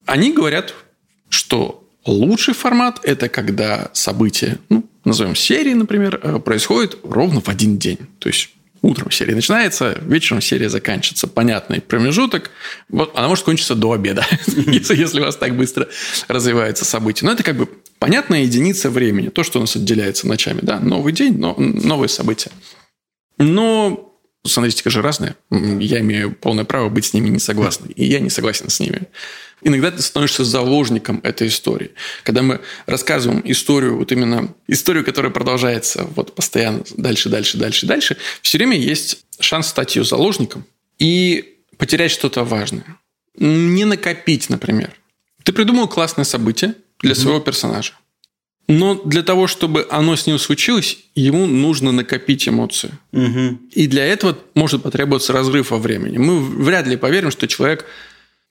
они 0.05 0.33
говорят, 0.33 0.73
что 1.29 1.83
Лучший 2.07 2.53
формат– 2.53 3.01
это 3.03 3.27
когда 3.27 3.89
события, 3.91 4.57
ну, 4.69 4.85
назовем 5.03 5.35
серии, 5.35 5.73
например, 5.73 6.19
э, 6.23 6.39
происходит 6.39 6.97
ровно 7.03 7.41
в 7.41 7.49
один 7.49 7.77
день. 7.77 7.99
То 8.19 8.29
есть 8.29 8.51
утром 8.81 9.11
серия 9.11 9.35
начинается, 9.35 9.97
вечером 10.01 10.41
серия 10.41 10.69
заканчивается. 10.69 11.27
Понятный 11.27 11.81
промежуток. 11.81 12.51
Вот, 12.89 13.11
она 13.15 13.27
может 13.27 13.45
кончиться 13.45 13.75
до 13.75 13.91
обеда, 13.91 14.25
если, 14.47 15.19
у 15.19 15.23
вас 15.23 15.35
так 15.35 15.55
быстро 15.55 15.87
развивается 16.27 16.85
событие. 16.85 17.27
Но 17.27 17.33
это 17.33 17.43
как 17.43 17.57
бы 17.57 17.67
понятная 17.99 18.43
единица 18.43 18.89
времени. 18.89 19.29
То, 19.29 19.43
что 19.43 19.59
у 19.59 19.61
нас 19.61 19.75
отделяется 19.75 20.27
ночами. 20.27 20.59
Да? 20.61 20.79
Новый 20.79 21.13
день, 21.13 21.37
но 21.37 21.55
новые 21.57 22.09
события. 22.09 22.51
Но 23.37 24.07
сценаристика 24.45 24.89
же 24.89 25.01
разная. 25.01 25.35
Я 25.51 25.99
имею 25.99 26.33
полное 26.33 26.65
право 26.65 26.89
быть 26.89 27.05
с 27.05 27.13
ними 27.13 27.29
не 27.29 27.39
согласным. 27.39 27.91
И 27.91 28.05
я 28.05 28.19
не 28.19 28.29
согласен 28.29 28.69
с 28.69 28.79
ними. 28.79 29.03
Иногда 29.61 29.91
ты 29.91 30.01
становишься 30.01 30.43
заложником 30.43 31.19
этой 31.23 31.47
истории. 31.47 31.91
Когда 32.23 32.41
мы 32.43 32.61
рассказываем 32.85 33.41
историю, 33.45 33.97
вот 33.97 34.11
именно 34.11 34.53
историю, 34.67 35.03
которая 35.03 35.31
продолжается 35.31 36.07
вот 36.15 36.35
постоянно 36.35 36.83
дальше, 36.95 37.29
дальше, 37.29 37.57
дальше, 37.57 37.85
дальше, 37.87 38.17
все 38.41 38.57
время 38.57 38.77
есть 38.77 39.25
шанс 39.39 39.67
стать 39.67 39.95
ее 39.95 40.03
заложником 40.03 40.65
и 40.99 41.57
потерять 41.77 42.11
что-то 42.11 42.43
важное. 42.43 42.85
Не 43.35 43.85
накопить, 43.85 44.49
например. 44.49 44.93
Ты 45.43 45.53
придумал 45.53 45.87
классное 45.87 46.25
событие 46.25 46.75
для 46.99 47.11
mm-hmm. 47.11 47.15
своего 47.15 47.39
персонажа. 47.39 47.93
Но 48.67 48.95
для 48.95 49.23
того, 49.23 49.47
чтобы 49.47 49.87
оно 49.89 50.15
с 50.15 50.27
ним 50.27 50.37
случилось, 50.37 50.97
ему 51.15 51.45
нужно 51.45 51.91
накопить 51.93 52.49
эмоции. 52.49 52.91
Угу. 53.13 53.59
И 53.71 53.87
для 53.87 54.05
этого 54.05 54.37
может 54.55 54.83
потребоваться 54.83 55.31
разрыв 55.31 55.71
во 55.71 55.77
времени. 55.77 56.17
Мы 56.17 56.39
вряд 56.41 56.85
ли 56.85 56.97
поверим, 56.97 57.31
что 57.31 57.47
человек 57.47 57.85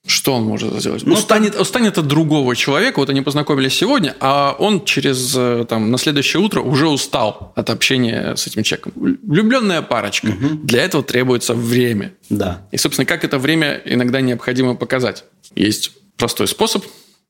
что 0.06 0.34
он 0.34 0.44
может 0.44 0.72
сделать? 0.80 1.04
Ну, 1.04 1.14
устанет, 1.14 1.58
устанет 1.58 1.98
от 1.98 2.06
другого 2.06 2.54
человека. 2.54 3.00
Вот 3.00 3.10
они 3.10 3.22
познакомились 3.22 3.74
сегодня, 3.74 4.14
а 4.20 4.54
он 4.58 4.84
через 4.84 5.34
э, 5.36 5.66
там, 5.68 5.90
на 5.90 5.98
следующее 5.98 6.40
утро 6.40 6.60
уже 6.60 6.88
устал 6.88 7.52
от 7.56 7.70
общения 7.70 8.34
с 8.36 8.46
этим 8.46 8.62
человеком. 8.62 8.92
Влюбленная 8.94 9.82
парочка. 9.82 10.28
Угу. 10.28 10.60
Для 10.62 10.84
этого 10.84 11.02
требуется 11.02 11.54
время. 11.54 12.14
Да. 12.30 12.66
И, 12.70 12.76
собственно, 12.76 13.06
как 13.06 13.24
это 13.24 13.38
время 13.38 13.82
иногда 13.84 14.20
необходимо 14.20 14.76
показать? 14.76 15.24
Есть 15.54 15.92
простой 16.16 16.46
способ. 16.46 16.84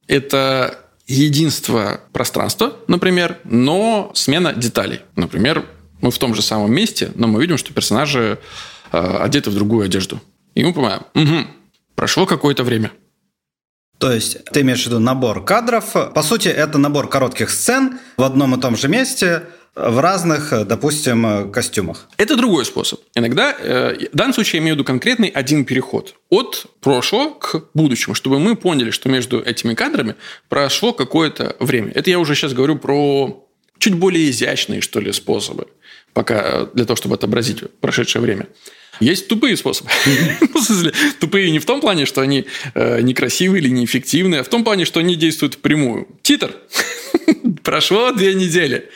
Это 0.06 0.78
единство 1.06 2.00
пространства, 2.12 2.76
например, 2.88 3.38
но 3.45 4.11
смена 4.14 4.52
деталей. 4.52 5.00
Например, 5.14 5.64
мы 6.00 6.11
в 6.11 6.18
том 6.18 6.35
же 6.35 6.42
самом 6.42 6.73
месте, 6.73 7.11
но 7.14 7.26
мы 7.26 7.40
видим, 7.40 7.56
что 7.56 7.73
персонажи 7.73 8.38
э, 8.92 8.99
одеты 8.99 9.50
в 9.50 9.54
другую 9.54 9.87
одежду. 9.87 10.21
И 10.54 10.64
мы 10.64 10.73
понимаем, 10.73 11.02
угу, 11.14 11.47
Прошло 11.96 12.26
какое-то 12.26 12.62
время. 12.62 12.92
То 13.98 14.12
есть 14.12 14.44
ты 14.44 14.60
имеешь 14.60 14.82
в 14.82 14.86
виду 14.86 14.98
набор 14.98 15.44
кадров. 15.44 15.92
По 16.14 16.22
сути, 16.22 16.48
это 16.48 16.78
набор 16.78 17.08
коротких 17.08 17.50
сцен 17.50 17.98
в 18.16 18.22
одном 18.22 18.54
и 18.54 18.60
том 18.60 18.76
же 18.76 18.88
месте 18.88 19.44
в 19.74 20.00
разных, 20.00 20.66
допустим, 20.66 21.50
костюмах. 21.50 22.08
Это 22.16 22.36
другой 22.36 22.64
способ. 22.64 23.00
Иногда, 23.14 23.54
э, 23.58 24.08
в 24.12 24.16
данном 24.16 24.32
случае 24.32 24.58
я 24.58 24.62
имею 24.62 24.74
в 24.74 24.78
виду 24.78 24.84
конкретный 24.84 25.28
один 25.28 25.64
переход 25.64 26.14
от 26.30 26.66
прошлого 26.80 27.34
к 27.34 27.70
будущему, 27.74 28.14
чтобы 28.14 28.38
мы 28.38 28.56
поняли, 28.56 28.90
что 28.90 29.08
между 29.08 29.40
этими 29.40 29.74
кадрами 29.74 30.14
прошло 30.48 30.92
какое-то 30.92 31.56
время. 31.60 31.92
Это 31.94 32.10
я 32.10 32.18
уже 32.18 32.34
сейчас 32.34 32.54
говорю 32.54 32.78
про 32.78 33.46
чуть 33.78 33.94
более 33.94 34.30
изящные, 34.30 34.80
что 34.80 35.00
ли, 35.00 35.12
способы, 35.12 35.66
пока 36.14 36.66
для 36.72 36.86
того, 36.86 36.96
чтобы 36.96 37.16
отобразить 37.16 37.62
прошедшее 37.80 38.22
время. 38.22 38.46
Есть 39.00 39.28
тупые 39.28 39.56
способы. 39.56 39.90
Ну, 40.54 40.92
тупые 41.20 41.50
не 41.50 41.58
в 41.58 41.66
том 41.66 41.80
плане, 41.80 42.06
что 42.06 42.20
они 42.20 42.46
э, 42.74 43.00
некрасивые 43.00 43.60
или 43.62 43.68
неэффективные, 43.68 44.40
а 44.40 44.44
в 44.44 44.48
том 44.48 44.64
плане, 44.64 44.84
что 44.84 45.00
они 45.00 45.16
действуют 45.16 45.54
впрямую. 45.54 46.08
Титр. 46.22 46.54
Прошло 47.62 48.12
две 48.12 48.34
недели. 48.34 48.88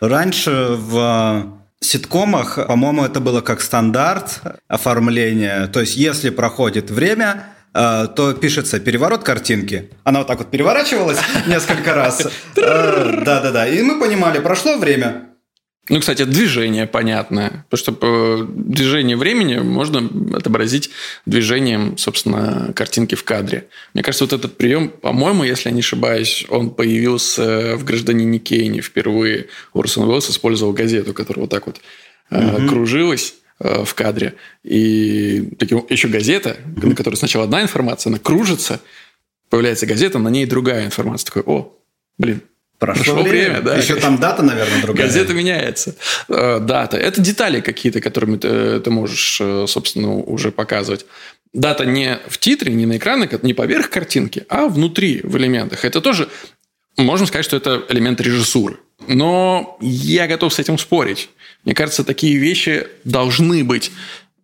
Раньше 0.00 0.50
в 0.70 1.60
ситкомах, 1.80 2.66
по-моему, 2.66 3.04
это 3.04 3.20
было 3.20 3.40
как 3.40 3.60
стандарт 3.60 4.40
оформления. 4.68 5.66
То 5.68 5.80
есть, 5.80 5.96
если 5.96 6.30
проходит 6.30 6.90
время, 6.90 7.46
э, 7.74 8.08
то 8.14 8.32
пишется 8.32 8.80
переворот 8.80 9.22
картинки. 9.22 9.90
Она 10.04 10.20
вот 10.20 10.28
так 10.28 10.38
вот 10.38 10.50
переворачивалась 10.50 11.18
несколько 11.46 11.94
раз. 11.94 12.26
Э, 12.56 13.22
да-да-да. 13.24 13.68
И 13.68 13.82
мы 13.82 14.00
понимали, 14.00 14.38
прошло 14.38 14.76
время, 14.76 15.31
ну, 15.88 15.98
кстати, 15.98 16.24
движение 16.24 16.86
понятное. 16.86 17.66
Потому 17.68 17.78
что 17.78 17.98
э, 18.00 18.46
движение 18.48 19.16
времени 19.16 19.56
можно 19.56 20.08
отобразить 20.36 20.90
движением, 21.26 21.98
собственно, 21.98 22.72
картинки 22.74 23.16
в 23.16 23.24
кадре. 23.24 23.66
Мне 23.92 24.04
кажется, 24.04 24.24
вот 24.24 24.32
этот 24.32 24.56
прием, 24.56 24.88
по-моему, 24.90 25.42
если 25.42 25.70
я 25.70 25.74
не 25.74 25.80
ошибаюсь, 25.80 26.46
он 26.48 26.70
появился 26.70 27.76
в 27.76 27.84
«Гражданине 27.84 28.38
Кейне» 28.38 28.80
впервые. 28.80 29.48
Орсон 29.74 30.08
Уэллс 30.08 30.30
использовал 30.30 30.72
газету, 30.72 31.14
которая 31.14 31.42
вот 31.42 31.50
так 31.50 31.66
вот 31.66 31.80
угу. 32.30 32.68
кружилась 32.68 33.34
э, 33.58 33.84
в 33.84 33.92
кадре. 33.94 34.34
И 34.62 35.50
таким, 35.58 35.84
еще 35.88 36.06
газета, 36.06 36.58
на 36.76 36.94
которой 36.94 37.16
сначала 37.16 37.44
одна 37.44 37.60
информация, 37.60 38.10
она 38.10 38.20
кружится, 38.20 38.80
появляется 39.50 39.86
газета, 39.86 40.20
на 40.20 40.28
ней 40.28 40.46
другая 40.46 40.86
информация. 40.86 41.26
Такой, 41.26 41.42
о, 41.42 41.76
блин, 42.18 42.40
Прошло, 42.82 43.14
Прошло 43.14 43.22
время, 43.22 43.50
время, 43.50 43.62
да. 43.62 43.76
Еще 43.76 43.94
там 43.94 44.18
дата, 44.18 44.42
наверное, 44.42 44.82
другая. 44.82 45.06
Газета 45.06 45.32
меняется. 45.34 45.94
Э, 46.28 46.58
дата. 46.58 46.96
Это 46.96 47.20
детали 47.20 47.60
какие-то, 47.60 48.00
которыми 48.00 48.38
ты, 48.38 48.80
ты 48.80 48.90
можешь, 48.90 49.38
э, 49.40 49.66
собственно, 49.68 50.14
уже 50.16 50.50
показывать. 50.50 51.06
Дата 51.52 51.84
не 51.84 52.18
в 52.28 52.38
титре, 52.38 52.72
не 52.72 52.84
на 52.84 52.96
экране, 52.96 53.28
не 53.42 53.54
поверх 53.54 53.88
картинки, 53.88 54.44
а 54.48 54.66
внутри, 54.66 55.20
в 55.22 55.36
элементах. 55.36 55.84
Это 55.84 56.00
тоже, 56.00 56.28
можно 56.96 57.24
сказать, 57.26 57.44
что 57.44 57.56
это 57.56 57.84
элемент 57.88 58.20
режиссуры. 58.20 58.78
Но 59.06 59.78
я 59.80 60.26
готов 60.26 60.52
с 60.52 60.58
этим 60.58 60.76
спорить. 60.76 61.28
Мне 61.64 61.76
кажется, 61.76 62.02
такие 62.02 62.36
вещи 62.36 62.88
должны 63.04 63.62
быть 63.62 63.92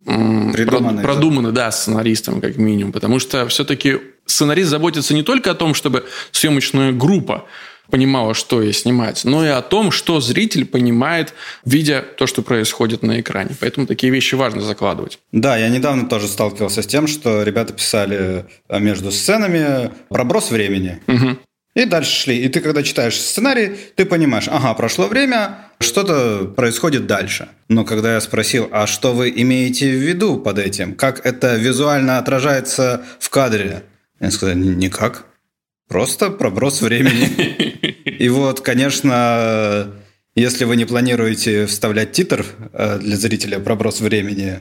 Придуманы, 0.04 1.02
продуманы, 1.02 1.50
да, 1.50 1.72
сценаристом 1.72 2.40
как 2.40 2.56
минимум. 2.56 2.92
Потому 2.92 3.18
что 3.18 3.48
все-таки 3.48 3.98
сценарист 4.26 4.70
заботится 4.70 5.12
не 5.12 5.24
только 5.24 5.50
о 5.50 5.54
том, 5.54 5.74
чтобы 5.74 6.06
съемочная 6.30 6.92
группа 6.92 7.46
понимала, 7.90 8.34
что 8.34 8.62
ей 8.62 8.72
снимать, 8.72 9.24
но 9.24 9.44
и 9.44 9.48
о 9.48 9.62
том, 9.62 9.90
что 9.90 10.20
зритель 10.20 10.64
понимает, 10.64 11.34
видя 11.64 12.04
то, 12.16 12.26
что 12.26 12.42
происходит 12.42 13.02
на 13.02 13.20
экране. 13.20 13.50
Поэтому 13.60 13.86
такие 13.86 14.12
вещи 14.12 14.34
важно 14.34 14.60
закладывать. 14.60 15.18
Да, 15.32 15.56
я 15.56 15.68
недавно 15.68 16.08
тоже 16.08 16.28
сталкивался 16.28 16.82
с 16.82 16.86
тем, 16.86 17.06
что 17.06 17.42
ребята 17.42 17.72
писали 17.72 18.46
э, 18.68 18.78
между 18.80 19.10
сценами 19.10 19.90
проброс 20.08 20.50
времени. 20.50 21.00
Угу. 21.06 21.38
И 21.74 21.84
дальше 21.84 22.22
шли. 22.22 22.38
И 22.38 22.48
ты, 22.48 22.60
когда 22.60 22.82
читаешь 22.82 23.20
сценарий, 23.20 23.76
ты 23.94 24.04
понимаешь, 24.04 24.48
ага, 24.48 24.74
прошло 24.74 25.06
время, 25.06 25.58
что-то 25.78 26.52
происходит 26.56 27.06
дальше. 27.06 27.48
Но 27.68 27.84
когда 27.84 28.14
я 28.14 28.20
спросил, 28.20 28.68
а 28.72 28.88
что 28.88 29.14
вы 29.14 29.32
имеете 29.36 29.88
в 29.88 29.94
виду 29.94 30.38
под 30.38 30.58
этим? 30.58 30.94
Как 30.94 31.24
это 31.24 31.54
визуально 31.54 32.18
отражается 32.18 33.04
в 33.20 33.30
кадре? 33.30 33.84
Они 34.18 34.32
сказали, 34.32 34.56
никак. 34.56 35.27
Просто 35.88 36.30
проброс 36.30 36.82
времени. 36.82 37.24
И 38.18 38.28
вот, 38.28 38.60
конечно, 38.60 39.94
если 40.34 40.64
вы 40.64 40.76
не 40.76 40.84
планируете 40.84 41.66
вставлять 41.66 42.12
титр 42.12 42.44
э, 42.72 42.98
для 42.98 43.16
зрителя 43.16 43.58
«Проброс 43.58 44.00
времени», 44.00 44.60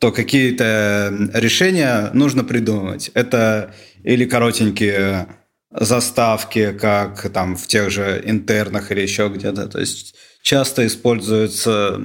то 0.00 0.10
какие-то 0.10 1.14
решения 1.32 2.10
нужно 2.12 2.42
придумывать. 2.42 3.10
Это 3.14 3.72
или 4.02 4.24
коротенькие 4.24 5.28
заставки, 5.70 6.72
как 6.72 7.30
там 7.30 7.56
в 7.56 7.66
тех 7.66 7.90
же 7.90 8.20
интернах 8.24 8.90
или 8.90 9.00
еще 9.00 9.28
где-то. 9.28 9.68
То 9.68 9.78
есть 9.78 10.16
часто 10.42 10.86
используются 10.86 12.00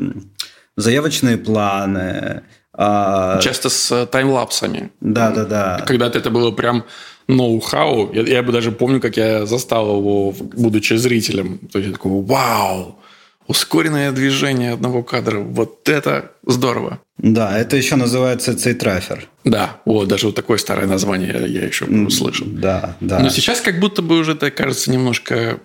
заявочные 0.75 1.37
планы. 1.37 2.43
А 2.73 3.39
часто 3.39 3.69
с 3.69 4.05
таймлапсами. 4.05 4.91
Да, 5.01 5.31
да, 5.31 5.45
да. 5.45 5.83
Когда-то 5.87 6.19
это 6.19 6.29
было 6.29 6.51
прям 6.51 6.85
ноу-хау. 7.27 8.13
Я, 8.13 8.23
я 8.23 8.43
бы 8.43 8.51
даже 8.51 8.71
помню, 8.71 8.99
как 9.01 9.17
я 9.17 9.45
застал 9.45 9.97
его, 9.97 10.31
будучи 10.31 10.93
зрителем. 10.93 11.59
То 11.71 11.79
есть 11.79 11.89
я 11.89 11.93
такой, 11.93 12.23
вау, 12.23 12.99
ускоренное 13.47 14.11
движение 14.11 14.73
одного 14.73 15.03
кадра. 15.03 15.39
Вот 15.39 15.87
это 15.89 16.31
здорово. 16.45 16.99
Да, 17.17 17.57
это 17.57 17.75
еще 17.77 17.95
называется 17.95 18.57
цейтрафер. 18.57 19.27
Да, 19.43 19.81
вот 19.85 20.07
даже 20.07 20.27
вот 20.27 20.35
такое 20.35 20.57
старое 20.57 20.87
название 20.87 21.45
я, 21.47 21.65
еще 21.65 21.85
услышал. 21.85 22.45
Да, 22.47 22.95
да. 22.99 23.19
Но 23.19 23.29
сейчас 23.29 23.61
как 23.61 23.79
будто 23.79 24.01
бы 24.01 24.19
уже 24.19 24.33
это 24.33 24.51
кажется 24.51 24.91
немножко 24.91 25.59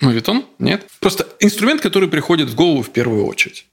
мовитон, 0.00 0.44
нет? 0.58 0.86
Просто 1.00 1.26
инструмент, 1.40 1.80
который 1.80 2.08
приходит 2.08 2.48
в 2.48 2.54
голову 2.54 2.82
в 2.82 2.90
первую 2.90 3.26
очередь. 3.26 3.66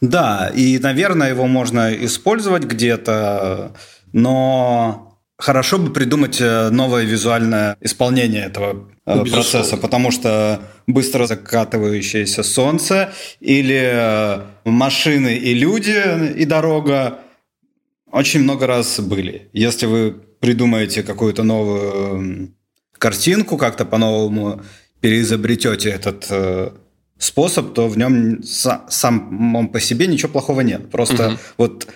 Да, 0.00 0.50
и, 0.54 0.78
наверное, 0.78 1.30
его 1.30 1.46
можно 1.46 1.94
использовать 1.94 2.64
где-то, 2.64 3.72
но 4.12 5.11
Хорошо 5.38 5.78
бы 5.78 5.92
придумать 5.92 6.40
э, 6.40 6.70
новое 6.70 7.04
визуальное 7.04 7.76
исполнение 7.80 8.44
этого 8.44 8.88
ну, 9.06 9.24
процесса, 9.24 9.76
потому 9.76 10.10
что 10.10 10.60
быстро 10.86 11.26
закатывающееся 11.26 12.42
солнце 12.42 13.12
или 13.40 13.90
э, 13.92 14.40
машины 14.64 15.36
и 15.36 15.54
люди 15.54 16.32
и 16.36 16.44
дорога 16.44 17.18
очень 18.10 18.40
много 18.40 18.66
раз 18.66 19.00
были. 19.00 19.48
Если 19.52 19.86
вы 19.86 20.12
придумаете 20.40 21.02
какую-то 21.02 21.42
новую 21.42 22.54
картинку, 22.98 23.56
как-то 23.56 23.84
по-новому 23.84 24.62
переизобретете 25.00 25.90
этот 25.90 26.30
способ, 27.18 27.72
то 27.74 27.88
в 27.88 27.96
нем 27.96 28.42
сам 28.42 29.68
по 29.72 29.80
себе 29.80 30.06
ничего 30.06 30.30
плохого 30.30 30.60
нет. 30.60 30.90
Просто 30.90 31.28
угу. 31.28 31.38
вот 31.56 31.88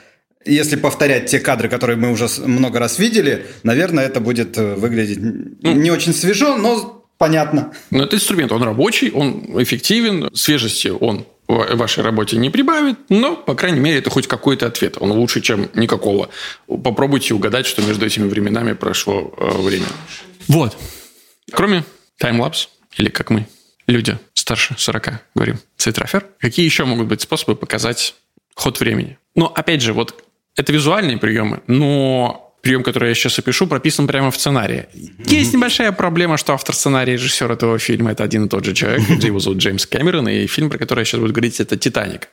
если 0.46 0.76
повторять 0.76 1.26
те 1.26 1.40
кадры, 1.40 1.68
которые 1.68 1.96
мы 1.96 2.10
уже 2.10 2.28
много 2.44 2.78
раз 2.78 2.98
видели, 2.98 3.46
наверное, 3.62 4.06
это 4.06 4.20
будет 4.20 4.56
э, 4.56 4.74
выглядеть 4.74 5.18
ну, 5.20 5.72
не 5.72 5.90
очень 5.90 6.14
свежо, 6.14 6.56
но 6.56 7.04
понятно. 7.18 7.72
Но 7.90 8.04
это 8.04 8.16
инструмент, 8.16 8.52
он 8.52 8.62
рабочий, 8.62 9.10
он 9.10 9.62
эффективен, 9.62 10.30
свежести 10.34 10.88
он 10.88 11.26
в 11.48 11.76
вашей 11.76 12.02
работе 12.02 12.36
не 12.36 12.50
прибавит, 12.50 12.98
но, 13.08 13.36
по 13.36 13.54
крайней 13.54 13.80
мере, 13.80 13.98
это 13.98 14.10
хоть 14.10 14.26
какой-то 14.26 14.66
ответ. 14.66 14.96
Он 14.98 15.12
лучше, 15.12 15.40
чем 15.40 15.68
никакого. 15.74 16.28
Попробуйте 16.66 17.34
угадать, 17.34 17.66
что 17.66 17.82
между 17.82 18.04
этими 18.04 18.28
временами 18.28 18.72
прошло 18.72 19.32
э, 19.36 19.58
время. 19.58 19.86
Вот. 20.48 20.76
Кроме 21.52 21.84
таймлапс, 22.18 22.68
или 22.98 23.08
как 23.08 23.30
мы, 23.30 23.46
люди 23.86 24.18
старше 24.34 24.74
40, 24.76 25.20
говорим, 25.34 25.58
цитрафер, 25.76 26.26
какие 26.40 26.64
еще 26.64 26.84
могут 26.84 27.06
быть 27.06 27.20
способы 27.20 27.54
показать 27.54 28.16
ход 28.54 28.80
времени? 28.80 29.18
Но, 29.34 29.46
опять 29.46 29.82
же, 29.82 29.92
вот 29.92 30.24
это 30.56 30.72
визуальные 30.72 31.18
приемы, 31.18 31.60
но 31.66 32.54
прием, 32.62 32.82
который 32.82 33.10
я 33.10 33.14
сейчас 33.14 33.38
опишу, 33.38 33.66
прописан 33.66 34.06
прямо 34.06 34.30
в 34.30 34.36
сценарии. 34.36 34.86
Есть 35.26 35.54
небольшая 35.54 35.92
проблема, 35.92 36.36
что 36.36 36.52
автор 36.52 36.74
сценария 36.74 37.12
и 37.12 37.16
режиссер 37.16 37.52
этого 37.52 37.78
фильма 37.78 38.10
это 38.10 38.24
один 38.24 38.46
и 38.46 38.48
тот 38.48 38.64
же 38.64 38.74
человек. 38.74 39.02
Его 39.22 39.38
зовут 39.38 39.58
Джеймс 39.58 39.86
Кэмерон, 39.86 40.28
и 40.28 40.46
фильм, 40.46 40.68
про 40.68 40.78
который 40.78 41.00
я 41.00 41.04
сейчас 41.04 41.20
буду 41.20 41.32
говорить, 41.32 41.60
это 41.60 41.76
«Титаник». 41.76 42.28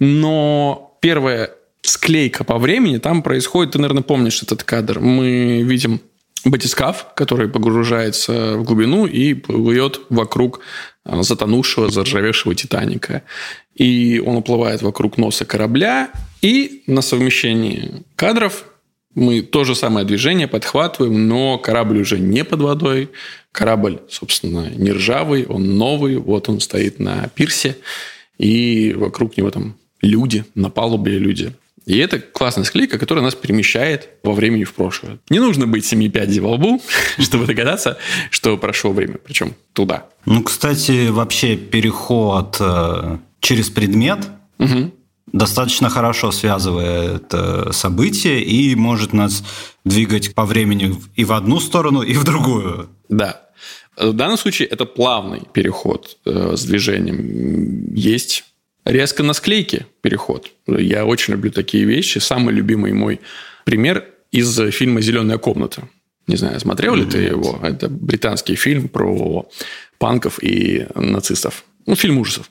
Но 0.00 0.96
первая 1.00 1.50
склейка 1.82 2.42
по 2.42 2.58
времени 2.58 2.98
там 2.98 3.22
происходит, 3.22 3.72
ты, 3.72 3.78
наверное, 3.78 4.02
помнишь 4.02 4.42
этот 4.42 4.64
кадр. 4.64 4.98
Мы 4.98 5.62
видим 5.62 6.00
батискаф, 6.44 7.06
который 7.14 7.48
погружается 7.48 8.56
в 8.56 8.64
глубину 8.64 9.06
и 9.06 9.34
плывет 9.34 10.00
вокруг 10.08 10.60
затонувшего, 11.20 11.90
заржавевшего 11.90 12.54
Титаника. 12.54 13.22
И 13.74 14.22
он 14.24 14.36
уплывает 14.36 14.82
вокруг 14.82 15.18
носа 15.18 15.44
корабля, 15.44 16.10
и 16.42 16.82
на 16.86 17.02
совмещении 17.02 18.02
кадров 18.16 18.64
мы 19.14 19.42
то 19.42 19.64
же 19.64 19.74
самое 19.74 20.06
движение 20.06 20.46
подхватываем, 20.46 21.26
но 21.26 21.58
корабль 21.58 22.00
уже 22.00 22.18
не 22.18 22.44
под 22.44 22.60
водой, 22.60 23.10
корабль, 23.52 24.00
собственно, 24.08 24.70
не 24.70 24.92
ржавый, 24.92 25.46
он 25.46 25.76
новый, 25.76 26.16
вот 26.16 26.48
он 26.48 26.60
стоит 26.60 27.00
на 27.00 27.28
пирсе, 27.34 27.76
и 28.38 28.94
вокруг 28.96 29.36
него 29.36 29.50
там 29.50 29.76
люди, 30.00 30.44
на 30.54 30.70
палубе 30.70 31.18
люди. 31.18 31.52
И 31.88 31.96
это 31.96 32.20
классная 32.20 32.64
склейка, 32.64 32.98
которая 32.98 33.24
нас 33.24 33.34
перемещает 33.34 34.10
во 34.22 34.34
времени 34.34 34.64
в 34.64 34.74
прошлое. 34.74 35.20
Не 35.30 35.38
нужно 35.38 35.66
быть 35.66 35.86
семи 35.86 36.10
пядей 36.10 36.40
во 36.40 36.50
лбу, 36.50 36.82
чтобы 37.18 37.46
догадаться, 37.46 37.96
что 38.30 38.58
прошло 38.58 38.92
время, 38.92 39.16
причем 39.24 39.54
туда. 39.72 40.06
Ну, 40.26 40.42
кстати, 40.42 41.08
вообще 41.08 41.56
переход 41.56 42.58
э, 42.60 43.16
через 43.40 43.70
предмет 43.70 44.28
угу 44.58 44.92
достаточно 45.32 45.90
хорошо 45.90 46.30
связывает 46.30 47.26
э, 47.32 47.70
события 47.72 48.40
и 48.40 48.74
может 48.74 49.12
нас 49.12 49.44
двигать 49.84 50.34
по 50.34 50.46
времени 50.46 50.96
и 51.16 51.24
в 51.24 51.32
одну 51.32 51.60
сторону, 51.60 52.00
и 52.00 52.14
в 52.14 52.24
другую. 52.24 52.88
Да. 53.10 53.42
В 53.96 54.12
данном 54.12 54.38
случае 54.38 54.68
это 54.68 54.86
плавный 54.86 55.42
переход 55.52 56.16
э, 56.24 56.54
с 56.56 56.64
движением. 56.64 57.94
Есть 57.94 58.44
резко 58.88 59.22
на 59.22 59.34
склейке 59.34 59.86
переход. 60.00 60.50
Я 60.66 61.04
очень 61.04 61.34
люблю 61.34 61.50
такие 61.50 61.84
вещи. 61.84 62.18
Самый 62.18 62.54
любимый 62.54 62.92
мой 62.92 63.20
пример 63.64 64.04
из 64.32 64.58
фильма 64.72 65.00
«Зеленая 65.00 65.38
комната». 65.38 65.88
Не 66.26 66.36
знаю, 66.36 66.60
смотрел 66.60 66.94
ли 66.94 67.06
ты 67.06 67.18
его? 67.18 67.58
Это 67.62 67.88
британский 67.88 68.54
фильм 68.54 68.88
про 68.88 69.48
панков 69.98 70.42
и 70.42 70.86
нацистов. 70.94 71.64
Ну, 71.86 71.96
фильм 71.96 72.18
ужасов. 72.18 72.50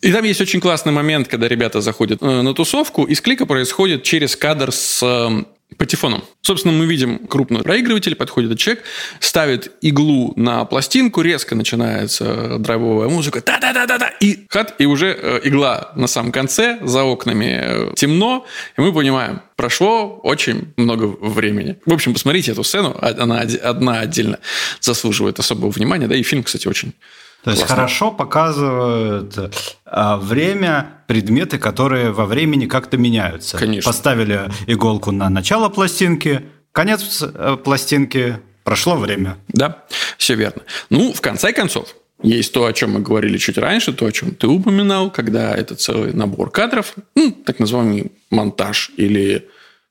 И 0.00 0.12
там 0.12 0.24
есть 0.24 0.40
очень 0.40 0.60
классный 0.60 0.92
момент, 0.92 1.28
когда 1.28 1.46
ребята 1.46 1.82
заходят 1.82 2.22
э, 2.22 2.42
на 2.42 2.54
тусовку, 2.54 3.04
и 3.04 3.14
склейка 3.14 3.44
происходит 3.44 4.02
через 4.02 4.34
кадр 4.34 4.72
с 4.72 5.02
э, 5.02 5.44
патефоном. 5.76 6.24
Собственно, 6.42 6.74
мы 6.74 6.86
видим 6.86 7.26
крупный 7.26 7.62
проигрыватель, 7.62 8.14
подходит 8.14 8.58
человек, 8.58 8.84
ставит 9.20 9.72
иглу 9.80 10.32
на 10.36 10.64
пластинку, 10.64 11.22
резко 11.22 11.54
начинается 11.54 12.58
драйвовая 12.58 13.08
музыка, 13.08 13.42
да-да-да-да-да, 13.44 14.08
и 14.20 14.46
хат, 14.48 14.74
и 14.78 14.86
уже 14.86 15.16
э, 15.20 15.40
игла 15.44 15.92
на 15.96 16.06
самом 16.06 16.32
конце, 16.32 16.78
за 16.82 17.04
окнами 17.04 17.94
темно, 17.94 18.46
и 18.76 18.80
мы 18.80 18.92
понимаем, 18.92 19.42
прошло 19.56 20.20
очень 20.22 20.72
много 20.76 21.04
времени. 21.04 21.76
В 21.86 21.92
общем, 21.92 22.12
посмотрите 22.12 22.52
эту 22.52 22.64
сцену, 22.64 22.96
она 23.00 23.40
одна 23.40 24.00
отдельно 24.00 24.38
заслуживает 24.80 25.38
особого 25.38 25.70
внимания, 25.70 26.06
да, 26.06 26.16
и 26.16 26.22
фильм, 26.22 26.42
кстати, 26.42 26.66
очень 26.68 26.94
то 27.42 27.50
есть 27.50 27.62
хорошо 27.62 28.10
показывают 28.10 29.54
а, 29.84 30.16
время, 30.18 31.02
предметы, 31.06 31.58
которые 31.58 32.10
во 32.10 32.26
времени 32.26 32.66
как-то 32.66 32.96
меняются. 32.96 33.56
Конечно. 33.56 33.88
Поставили 33.88 34.50
иголку 34.66 35.10
на 35.10 35.30
начало 35.30 35.68
пластинки, 35.68 36.42
конец 36.72 37.22
э, 37.22 37.56
пластинки, 37.62 38.38
прошло 38.64 38.96
время. 38.96 39.38
Да, 39.48 39.84
все 40.18 40.34
верно. 40.34 40.62
Ну, 40.90 41.12
в 41.12 41.20
конце 41.20 41.52
концов, 41.52 41.94
есть 42.22 42.52
то, 42.52 42.66
о 42.66 42.72
чем 42.72 42.92
мы 42.92 43.00
говорили 43.00 43.38
чуть 43.38 43.58
раньше, 43.58 43.92
то, 43.92 44.06
о 44.06 44.12
чем 44.12 44.34
ты 44.34 44.46
упоминал, 44.46 45.10
когда 45.10 45.54
это 45.54 45.74
целый 45.74 46.12
набор 46.12 46.50
кадров, 46.50 46.94
ну, 47.14 47.32
так 47.32 47.58
называемый 47.58 48.12
монтаж 48.30 48.90
или 48.96 49.48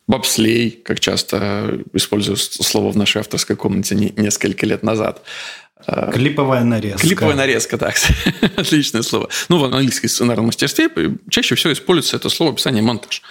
бобслей, 0.07 0.71
как 0.71 0.99
часто 0.99 1.81
использую 1.93 2.37
слово 2.37 2.91
в 2.91 2.97
нашей 2.97 3.19
авторской 3.19 3.55
комнате 3.55 3.95
несколько 3.95 4.65
лет 4.65 4.83
назад. 4.83 5.21
А, 5.85 6.11
Клиповая 6.11 6.63
нарезка. 6.63 7.07
Клиповая 7.07 7.35
нарезка, 7.35 7.77
так. 7.77 7.95
Отличное 8.57 9.01
слово. 9.01 9.29
Ну, 9.47 9.59
в 9.59 9.63
английском 9.63 10.09
сценарном 10.09 10.47
мастерстве 10.47 10.89
чаще 11.29 11.55
всего 11.55 11.73
используется 11.73 12.17
это 12.17 12.29
слово 12.29 12.53
описание 12.53 12.83
монтаж. 12.83 13.21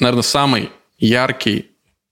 Наверное, 0.00 0.22
самый 0.22 0.70
яркий 0.98 1.70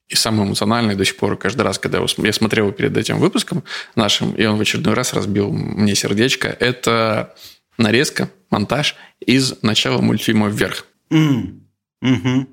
и 0.08 0.14
самый 0.14 0.46
эмоциональный 0.46 0.94
до 0.94 1.04
сих 1.04 1.16
пор 1.16 1.37
каждый 1.37 1.62
раз, 1.62 1.78
когда 1.78 1.98
я 1.98 2.32
смотрел 2.32 2.70
перед 2.72 2.96
этим 2.96 3.18
выпуском 3.18 3.64
нашим, 3.96 4.32
и 4.32 4.44
он 4.44 4.58
в 4.58 4.60
очередной 4.60 4.94
раз 4.94 5.12
разбил 5.12 5.50
мне 5.50 5.94
сердечко, 5.94 6.48
это 6.48 7.34
нарезка, 7.78 8.30
монтаж 8.50 8.96
из 9.20 9.62
начала 9.62 10.00
мультфильма 10.00 10.48
«Вверх». 10.48 10.87
Mm. 11.10 11.60
Mm-hmm. 12.04 12.46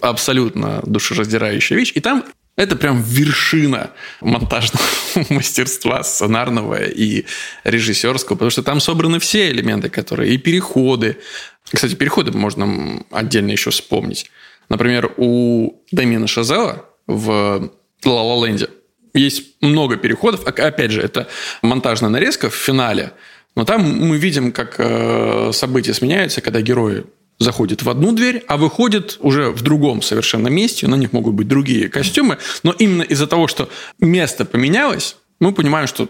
Абсолютно 0.00 0.82
душераздирающая 0.84 1.76
вещь. 1.76 1.92
И 1.94 2.00
там 2.00 2.24
это 2.56 2.76
прям 2.76 3.02
вершина 3.02 3.90
монтажного 4.20 4.84
мастерства 5.30 6.02
сценарного 6.02 6.82
и 6.84 7.24
режиссерского, 7.64 8.36
потому 8.36 8.50
что 8.50 8.62
там 8.62 8.80
собраны 8.80 9.18
все 9.18 9.50
элементы, 9.50 9.88
которые 9.88 10.34
и 10.34 10.38
переходы. 10.38 11.18
Кстати, 11.70 11.94
переходы 11.94 12.32
можно 12.32 13.02
отдельно 13.10 13.52
еще 13.52 13.70
вспомнить. 13.70 14.30
Например, 14.68 15.12
у 15.16 15.82
Дамина 15.90 16.26
Шазела 16.26 16.86
в 17.06 17.70
«Ла 18.04 18.22
Ла 18.22 18.46
Ленде» 18.46 18.68
есть 19.14 19.60
много 19.60 19.96
переходов. 19.96 20.46
Опять 20.46 20.90
же, 20.90 21.00
это 21.00 21.28
монтажная 21.62 22.10
нарезка 22.10 22.50
в 22.50 22.54
финале, 22.54 23.12
но 23.54 23.64
там 23.64 23.82
мы 23.82 24.16
видим, 24.16 24.52
как 24.52 24.76
э, 24.78 25.50
события 25.52 25.92
сменяются, 25.92 26.40
когда 26.40 26.60
герои 26.60 27.04
заходит 27.42 27.82
в 27.82 27.90
одну 27.90 28.12
дверь, 28.12 28.44
а 28.48 28.56
выходит 28.56 29.18
уже 29.20 29.50
в 29.50 29.62
другом 29.62 30.02
совершенно 30.02 30.48
месте. 30.48 30.86
На 30.86 30.94
них 30.94 31.12
могут 31.12 31.34
быть 31.34 31.48
другие 31.48 31.88
костюмы. 31.88 32.38
Но 32.62 32.72
именно 32.72 33.02
из-за 33.02 33.26
того, 33.26 33.46
что 33.48 33.68
место 34.00 34.44
поменялось, 34.44 35.16
мы 35.40 35.52
понимаем, 35.52 35.86
что 35.86 36.08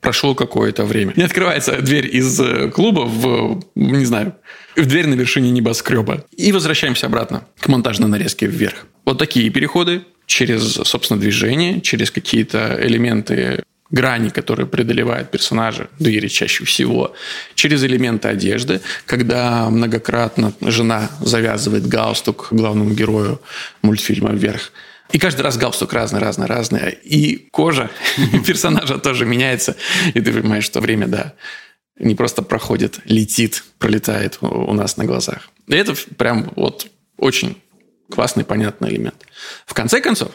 прошло 0.00 0.34
какое-то 0.34 0.84
время. 0.84 1.14
Не 1.16 1.22
открывается 1.22 1.80
дверь 1.80 2.14
из 2.14 2.38
э, 2.38 2.70
клуба 2.70 3.00
в, 3.00 3.64
не 3.74 4.04
знаю, 4.04 4.36
в 4.76 4.86
дверь 4.86 5.06
на 5.06 5.14
вершине 5.14 5.50
небоскреба. 5.50 6.24
И 6.36 6.52
возвращаемся 6.52 7.06
обратно 7.06 7.46
к 7.58 7.68
монтажной 7.68 8.10
нарезке 8.10 8.46
вверх. 8.46 8.86
Вот 9.06 9.18
такие 9.18 9.48
переходы 9.48 10.02
через, 10.26 10.74
собственно, 10.74 11.18
движение, 11.18 11.80
через 11.80 12.10
какие-то 12.10 12.78
элементы 12.80 13.64
грани, 13.94 14.28
которые 14.28 14.66
преодолевают 14.66 15.30
персонажи, 15.30 15.88
двери 15.98 16.28
чаще 16.28 16.64
всего, 16.64 17.14
через 17.54 17.82
элементы 17.84 18.28
одежды, 18.28 18.80
когда 19.06 19.70
многократно 19.70 20.52
жена 20.60 21.10
завязывает 21.20 21.86
галстук 21.86 22.48
главному 22.50 22.90
герою 22.90 23.40
мультфильма 23.82 24.32
«Вверх», 24.32 24.72
и 25.12 25.18
каждый 25.18 25.42
раз 25.42 25.56
галстук 25.56 25.92
разный, 25.92 26.18
разный, 26.18 26.46
разный. 26.46 26.98
И 27.04 27.48
кожа 27.52 27.90
персонажа 28.46 28.98
тоже 28.98 29.26
меняется. 29.26 29.76
И 30.14 30.20
ты 30.20 30.32
понимаешь, 30.32 30.64
что 30.64 30.80
время, 30.80 31.06
да, 31.06 31.34
не 31.96 32.16
просто 32.16 32.42
проходит, 32.42 32.98
летит, 33.04 33.62
пролетает 33.78 34.38
у 34.40 34.72
нас 34.72 34.96
на 34.96 35.04
глазах. 35.04 35.50
И 35.68 35.74
это 35.74 35.94
прям 36.16 36.50
вот 36.56 36.88
очень 37.16 37.62
классный, 38.10 38.44
понятный 38.44 38.90
элемент. 38.90 39.24
В 39.66 39.74
конце 39.74 40.00
концов, 40.00 40.32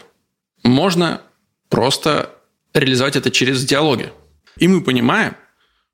можно 0.63 1.21
просто 1.67 2.29
реализовать 2.73 3.15
это 3.15 3.31
через 3.31 3.63
диалоги. 3.65 4.11
И 4.57 4.67
мы 4.67 4.81
понимаем, 4.81 5.35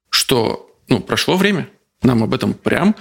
что 0.09 0.69
ну, 0.87 0.99
прошло 0.99 1.37
время. 1.37 1.69
Нам 2.01 2.23
об 2.23 2.33
этом 2.33 2.53
прям 2.53 2.95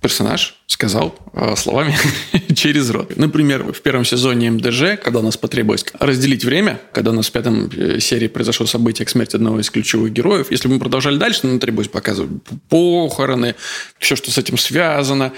персонаж 0.00 0.56
сказал 0.66 1.14
э, 1.34 1.54
словами 1.56 1.96
через 2.54 2.90
рот. 2.90 3.16
Например, 3.16 3.72
в 3.72 3.80
первом 3.82 4.04
сезоне 4.04 4.50
МДЖ, 4.50 4.96
когда 5.02 5.20
у 5.20 5.22
нас 5.22 5.36
потребовалось 5.36 5.84
разделить 5.98 6.44
время, 6.44 6.80
когда 6.92 7.10
у 7.10 7.14
нас 7.14 7.28
в 7.28 7.32
пятом 7.32 7.70
э, 7.76 8.00
серии 8.00 8.28
произошло 8.28 8.66
событие 8.66 9.04
к 9.04 9.10
смерти 9.10 9.36
одного 9.36 9.60
из 9.60 9.68
ключевых 9.70 10.12
героев, 10.12 10.50
если 10.50 10.68
бы 10.68 10.74
мы 10.74 10.80
продолжали 10.80 11.18
дальше, 11.18 11.46
нам 11.46 11.58
требовалось 11.58 11.88
показывать 11.88 12.30
похороны, 12.68 13.54
все, 13.98 14.16
что 14.16 14.30
с 14.30 14.38
этим 14.38 14.56
связано. 14.56 15.32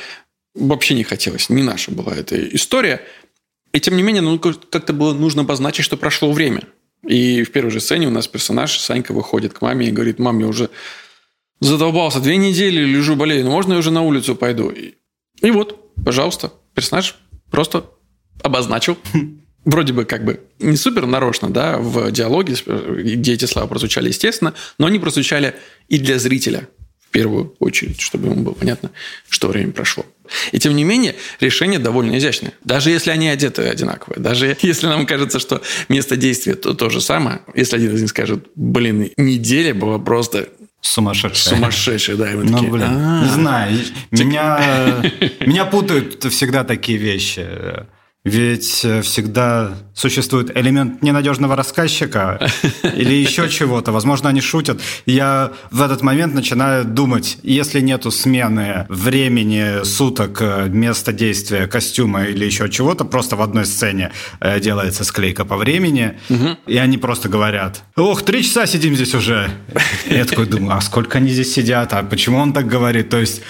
Вообще 0.54 0.94
не 0.94 1.04
хотелось. 1.04 1.48
Не 1.48 1.62
наша 1.62 1.90
была 1.90 2.14
эта 2.14 2.36
история. 2.54 3.00
И 3.72 3.80
тем 3.80 3.96
не 3.96 4.02
менее, 4.02 4.22
ну, 4.22 4.38
как-то 4.38 4.92
было 4.92 5.14
нужно 5.14 5.42
обозначить, 5.42 5.84
что 5.84 5.96
прошло 5.96 6.30
время. 6.30 6.62
И 7.06 7.42
в 7.42 7.50
первой 7.50 7.70
же 7.70 7.80
сцене 7.80 8.06
у 8.06 8.10
нас 8.10 8.28
персонаж 8.28 8.78
Санька 8.78 9.12
выходит 9.12 9.52
к 9.52 9.60
маме 9.60 9.88
и 9.88 9.92
говорит, 9.92 10.18
мам, 10.18 10.38
я 10.38 10.46
уже 10.46 10.70
задолбался, 11.60 12.20
две 12.20 12.36
недели 12.36 12.80
лежу, 12.80 13.16
болею, 13.16 13.44
ну 13.44 13.50
можно 13.50 13.72
я 13.72 13.78
уже 13.78 13.90
на 13.90 14.02
улицу 14.02 14.36
пойду? 14.36 14.70
И, 14.70 14.94
и 15.40 15.50
вот, 15.50 15.94
пожалуйста, 16.04 16.52
персонаж 16.74 17.16
просто 17.50 17.90
обозначил. 18.42 18.96
Вроде 19.64 19.92
бы 19.92 20.04
как 20.04 20.24
бы 20.24 20.40
не 20.58 20.76
супер 20.76 21.06
нарочно, 21.06 21.48
да, 21.48 21.78
в 21.78 22.10
диалоге, 22.10 22.56
где 22.64 23.34
эти 23.34 23.44
слова 23.44 23.68
прозвучали 23.68 24.08
естественно, 24.08 24.54
но 24.78 24.86
они 24.86 24.98
прозвучали 24.98 25.54
и 25.88 25.98
для 25.98 26.18
зрителя 26.18 26.68
первую 27.12 27.54
очередь, 27.60 28.00
чтобы 28.00 28.28
ему 28.28 28.42
было 28.42 28.54
понятно, 28.54 28.90
что 29.28 29.48
время 29.48 29.72
прошло. 29.72 30.04
И 30.50 30.58
тем 30.58 30.74
не 30.74 30.82
менее, 30.82 31.14
решение 31.40 31.78
довольно 31.78 32.16
изящное. 32.18 32.52
Даже 32.64 32.90
если 32.90 33.10
они 33.10 33.28
одеты 33.28 33.62
одинаковые, 33.62 34.20
даже 34.20 34.56
если 34.62 34.86
нам 34.86 35.06
кажется, 35.06 35.38
что 35.38 35.62
место 35.88 36.16
действия 36.16 36.54
то, 36.54 36.74
то 36.74 36.90
же 36.90 37.00
самое, 37.00 37.42
если 37.54 37.76
один 37.76 37.94
из 37.94 38.00
них 38.00 38.10
скажет, 38.10 38.46
блин, 38.56 39.10
неделя 39.16 39.74
была 39.74 39.98
просто 39.98 40.48
Сумасшедшая. 40.84 41.54
Сумасшедшая, 41.54 42.16
да. 42.16 42.32
И 42.32 42.34
мы 42.34 42.42
ну, 42.42 42.54
такие, 42.54 42.72
блин, 42.72 43.20
не 43.22 43.28
знаю. 43.28 43.78
Меня, 44.10 45.00
меня 45.46 45.64
путают 45.64 46.24
всегда 46.24 46.64
такие 46.64 46.98
вещи. 46.98 47.46
Ведь 48.24 48.64
всегда 48.64 49.78
существует 49.94 50.56
элемент 50.56 51.02
ненадежного 51.02 51.56
рассказчика 51.56 52.38
или 52.82 53.14
еще 53.14 53.48
чего-то. 53.48 53.92
Возможно, 53.92 54.28
они 54.28 54.40
шутят. 54.40 54.80
Я 55.06 55.52
в 55.70 55.82
этот 55.82 56.02
момент 56.02 56.34
начинаю 56.34 56.84
думать, 56.84 57.38
если 57.42 57.80
нету 57.80 58.10
смены 58.10 58.86
времени, 58.88 59.84
суток, 59.84 60.38
э, 60.40 60.68
места 60.68 61.12
действия, 61.12 61.66
костюма 61.66 62.24
или 62.24 62.44
еще 62.44 62.68
чего-то, 62.68 63.04
просто 63.04 63.36
в 63.36 63.42
одной 63.42 63.66
сцене 63.66 64.12
э, 64.40 64.60
делается 64.60 65.04
склейка 65.04 65.44
по 65.44 65.56
времени, 65.56 66.18
угу. 66.28 66.56
и 66.66 66.76
они 66.78 66.98
просто 66.98 67.28
говорят, 67.28 67.82
ох, 67.96 68.22
три 68.22 68.42
часа 68.42 68.66
сидим 68.66 68.94
здесь 68.94 69.14
уже. 69.14 69.50
Я 70.08 70.24
такой 70.24 70.46
думаю, 70.46 70.76
а 70.76 70.80
сколько 70.80 71.18
они 71.18 71.30
здесь 71.30 71.52
сидят, 71.52 71.92
а 71.92 72.02
почему 72.02 72.38
он 72.38 72.52
так 72.52 72.66
говорит? 72.66 73.08
То 73.10 73.18
есть 73.18 73.42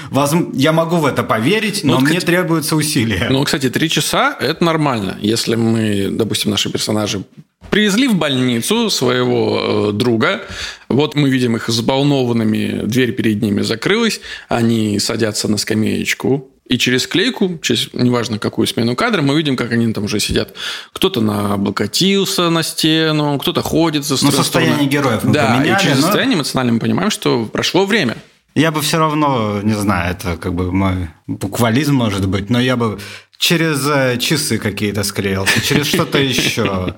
я 0.55 0.72
могу 0.72 0.96
в 0.96 1.07
это 1.07 1.22
поверить, 1.22 1.85
но 1.85 1.94
ну, 1.94 2.00
мне 2.00 2.18
кстати, 2.18 2.26
требуется 2.26 2.76
усилия. 2.76 3.28
Ну, 3.31 3.42
кстати, 3.44 3.70
три 3.70 3.88
часа– 3.88 4.37
это 4.40 4.64
нормально. 4.64 5.16
Если 5.20 5.55
мы, 5.55 6.09
допустим, 6.11 6.32
наши 6.49 6.71
персонажи 6.71 7.23
привезли 7.71 8.09
в 8.09 8.16
больницу 8.16 8.90
своего 8.90 9.90
э, 9.90 9.92
друга, 9.92 10.42
вот 10.88 11.14
мы 11.14 11.31
видим 11.31 11.57
их 11.57 11.68
сбалнованными, 11.68 12.83
дверь 12.85 13.12
перед 13.12 13.40
ними 13.40 13.62
закрылась, 13.62 14.21
они 14.49 14.99
садятся 14.99 15.49
на 15.49 15.57
скамеечку, 15.57 16.51
и 16.66 16.79
через 16.79 17.07
клейку, 17.07 17.59
через 17.61 17.92
неважно 17.92 18.38
какую 18.38 18.66
смену 18.66 18.97
кадра, 18.97 19.21
мы 19.21 19.37
видим, 19.37 19.57
как 19.57 19.73
они 19.73 19.92
там 19.92 20.05
уже 20.05 20.21
сидят. 20.21 20.55
Кто-то 20.92 21.21
облокотился 21.53 22.51
на 22.51 22.62
стену, 22.62 23.38
кто-то 23.38 23.62
ходит 23.62 24.05
за 24.05 24.16
стороны. 24.16 24.37
Ну, 24.37 24.42
состояние 24.42 24.87
героев 24.88 25.25
мы 25.25 25.33
Да, 25.33 25.57
поменяли, 25.57 25.77
и 25.77 25.83
через 25.83 25.97
но... 25.97 26.03
состояние 26.03 26.37
эмоционально 26.37 26.73
мы 26.75 26.79
понимаем, 26.79 27.11
что 27.11 27.45
прошло 27.45 27.85
время. 27.85 28.16
Я 28.55 28.71
бы 28.71 28.81
все 28.83 28.99
равно, 28.99 29.61
не 29.62 29.75
знаю, 29.75 30.12
это 30.12 30.37
как 30.37 30.55
бы 30.55 30.71
мой 30.73 31.09
буквализм 31.27 31.95
может 31.95 32.29
быть, 32.29 32.51
но 32.51 32.61
я 32.61 32.77
бы 32.77 32.99
через 33.42 33.85
э, 33.88 34.18
часы 34.18 34.57
какие-то 34.59 35.02
склеился, 35.02 35.61
через 35.61 35.88
что-то 35.88 36.18
еще. 36.18 36.94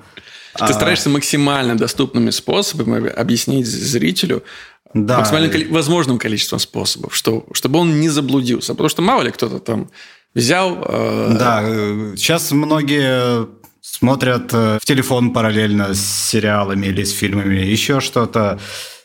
Ты 0.53 0.63
а. 0.63 0.73
стараешься 0.73 1.09
максимально 1.09 1.75
доступными 1.75 2.29
способами 2.29 3.09
объяснить 3.09 3.65
зрителю, 3.65 4.43
да. 4.93 5.17
максимально 5.17 5.49
коли- 5.49 5.67
возможным 5.67 6.19
количеством 6.19 6.59
способов, 6.59 7.15
что, 7.15 7.47
чтобы 7.53 7.79
он 7.79 7.99
не 7.99 8.09
заблудился. 8.09 8.73
Потому 8.73 8.89
что 8.89 9.01
мало 9.01 9.23
ли 9.23 9.31
кто-то 9.31 9.57
там 9.59 9.89
взял... 10.35 10.85
Э... 10.87 11.35
Да, 11.39 11.61
сейчас 12.15 12.51
многие 12.51 13.47
смотрят 13.81 14.53
э, 14.53 14.77
в 14.79 14.85
телефон 14.85 15.33
параллельно 15.33 15.95
с 15.95 16.29
сериалами 16.29 16.85
или 16.85 17.03
с 17.03 17.11
фильмами, 17.11 17.55
еще 17.55 18.01
что-то. 18.01 18.59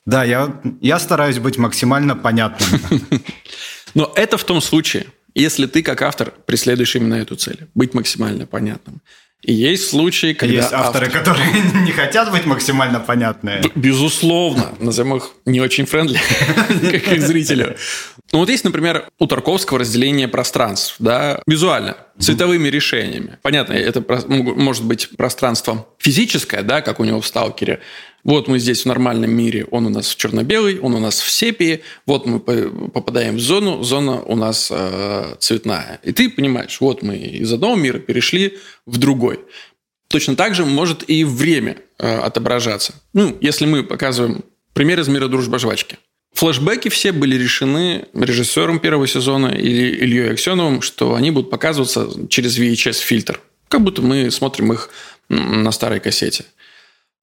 Да, 0.04 0.24
я, 0.24 0.60
я 0.82 0.98
стараюсь 0.98 1.38
быть 1.38 1.56
максимально 1.56 2.16
понятным. 2.16 2.80
Но 3.94 4.12
это 4.14 4.36
в 4.36 4.44
том 4.44 4.60
случае, 4.60 5.06
если 5.34 5.66
ты 5.66 5.82
как 5.82 6.02
автор 6.02 6.32
преследуешь 6.46 6.96
именно 6.96 7.14
эту 7.14 7.36
цель, 7.36 7.68
быть 7.74 7.94
максимально 7.94 8.46
понятным. 8.46 9.00
И 9.42 9.54
есть 9.54 9.88
случаи, 9.88 10.34
когда... 10.34 10.54
Есть 10.54 10.72
авторы, 10.72 11.06
автор... 11.06 11.20
которые 11.20 11.48
не 11.84 11.92
хотят 11.92 12.30
быть 12.30 12.44
максимально 12.44 13.00
понятными. 13.00 13.62
Безусловно. 13.74 14.74
Назовем 14.78 15.16
их 15.16 15.30
не 15.46 15.60
очень 15.60 15.86
френдли, 15.86 16.18
как 16.68 17.12
их 17.12 17.22
зрителю. 17.22 17.76
Ну 18.32 18.40
вот 18.40 18.50
есть, 18.50 18.64
например, 18.64 19.08
у 19.18 19.26
Тарковского 19.26 19.80
разделение 19.80 20.28
пространств, 20.28 20.96
да, 20.98 21.42
визуально, 21.46 21.96
цветовыми 22.18 22.68
решениями. 22.68 23.38
Понятно, 23.42 23.72
это 23.72 24.04
может 24.28 24.84
быть 24.84 25.08
пространство 25.16 25.86
физическое, 26.00 26.62
да, 26.62 26.80
как 26.80 26.98
у 26.98 27.04
него 27.04 27.20
в 27.20 27.26
«Сталкере», 27.26 27.80
вот 28.22 28.48
мы 28.48 28.58
здесь 28.58 28.82
в 28.82 28.86
нормальном 28.86 29.30
мире, 29.30 29.66
он 29.70 29.86
у 29.86 29.88
нас 29.88 30.08
в 30.08 30.16
черно-белый, 30.16 30.78
он 30.78 30.94
у 30.94 30.98
нас 30.98 31.20
в 31.20 31.30
сепии, 31.30 31.82
вот 32.04 32.26
мы 32.26 32.38
попадаем 32.40 33.36
в 33.36 33.40
зону, 33.40 33.82
зона 33.82 34.20
у 34.20 34.36
нас 34.36 34.68
э, 34.70 35.36
цветная. 35.38 36.00
И 36.02 36.12
ты 36.12 36.28
понимаешь, 36.28 36.78
вот 36.80 37.02
мы 37.02 37.16
из 37.16 37.50
одного 37.52 37.76
мира 37.76 37.98
перешли 37.98 38.58
в 38.84 38.98
другой. 38.98 39.40
Точно 40.08 40.36
так 40.36 40.54
же 40.54 40.66
может 40.66 41.08
и 41.08 41.24
время 41.24 41.78
э, 41.98 42.18
отображаться. 42.18 42.94
Ну, 43.14 43.38
если 43.40 43.64
мы 43.64 43.84
показываем 43.84 44.44
пример 44.74 45.00
из 45.00 45.08
мира 45.08 45.28
дружбы 45.28 45.58
жвачки. 45.58 45.98
Флэшбэки 46.34 46.88
все 46.88 47.12
были 47.12 47.36
решены 47.36 48.06
режиссером 48.14 48.78
первого 48.78 49.06
сезона 49.06 49.48
или 49.48 49.96
Ильей 49.96 50.32
Аксеновым, 50.32 50.80
что 50.80 51.14
они 51.14 51.30
будут 51.30 51.50
показываться 51.50 52.08
через 52.28 52.58
VHS-фильтр. 52.58 53.40
Как 53.68 53.82
будто 53.82 54.02
мы 54.02 54.30
смотрим 54.30 54.72
их 54.72 54.90
на 55.30 55.70
старой 55.72 56.00
кассете. 56.00 56.44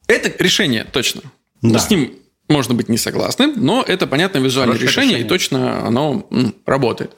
Это 0.07 0.31
решение 0.41 0.85
точно. 0.85 1.21
Да. 1.61 1.77
С 1.79 1.89
ним 1.89 2.15
можно 2.49 2.73
быть 2.73 2.89
не 2.89 2.97
согласным, 2.97 3.53
но 3.57 3.83
это 3.85 4.07
понятное 4.07 4.41
визуальное 4.41 4.77
решение, 4.77 5.09
решение, 5.09 5.25
и 5.25 5.29
точно 5.29 5.85
оно 5.85 6.27
м, 6.31 6.55
работает. 6.65 7.11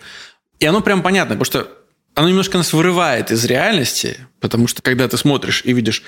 И 0.60 0.66
оно 0.66 0.82
прям 0.82 1.02
понятно, 1.04 1.36
потому 1.36 1.46
что 1.46 1.72
оно 2.16 2.30
немножко 2.30 2.58
нас 2.58 2.74
вырывает 2.74 3.32
из 3.32 3.46
реальности, 3.46 4.18
потому 4.40 4.68
что 4.68 4.82
когда 4.82 5.08
ты 5.08 5.18
смотришь 5.18 5.62
и 5.64 5.72
видишь 5.72 6.04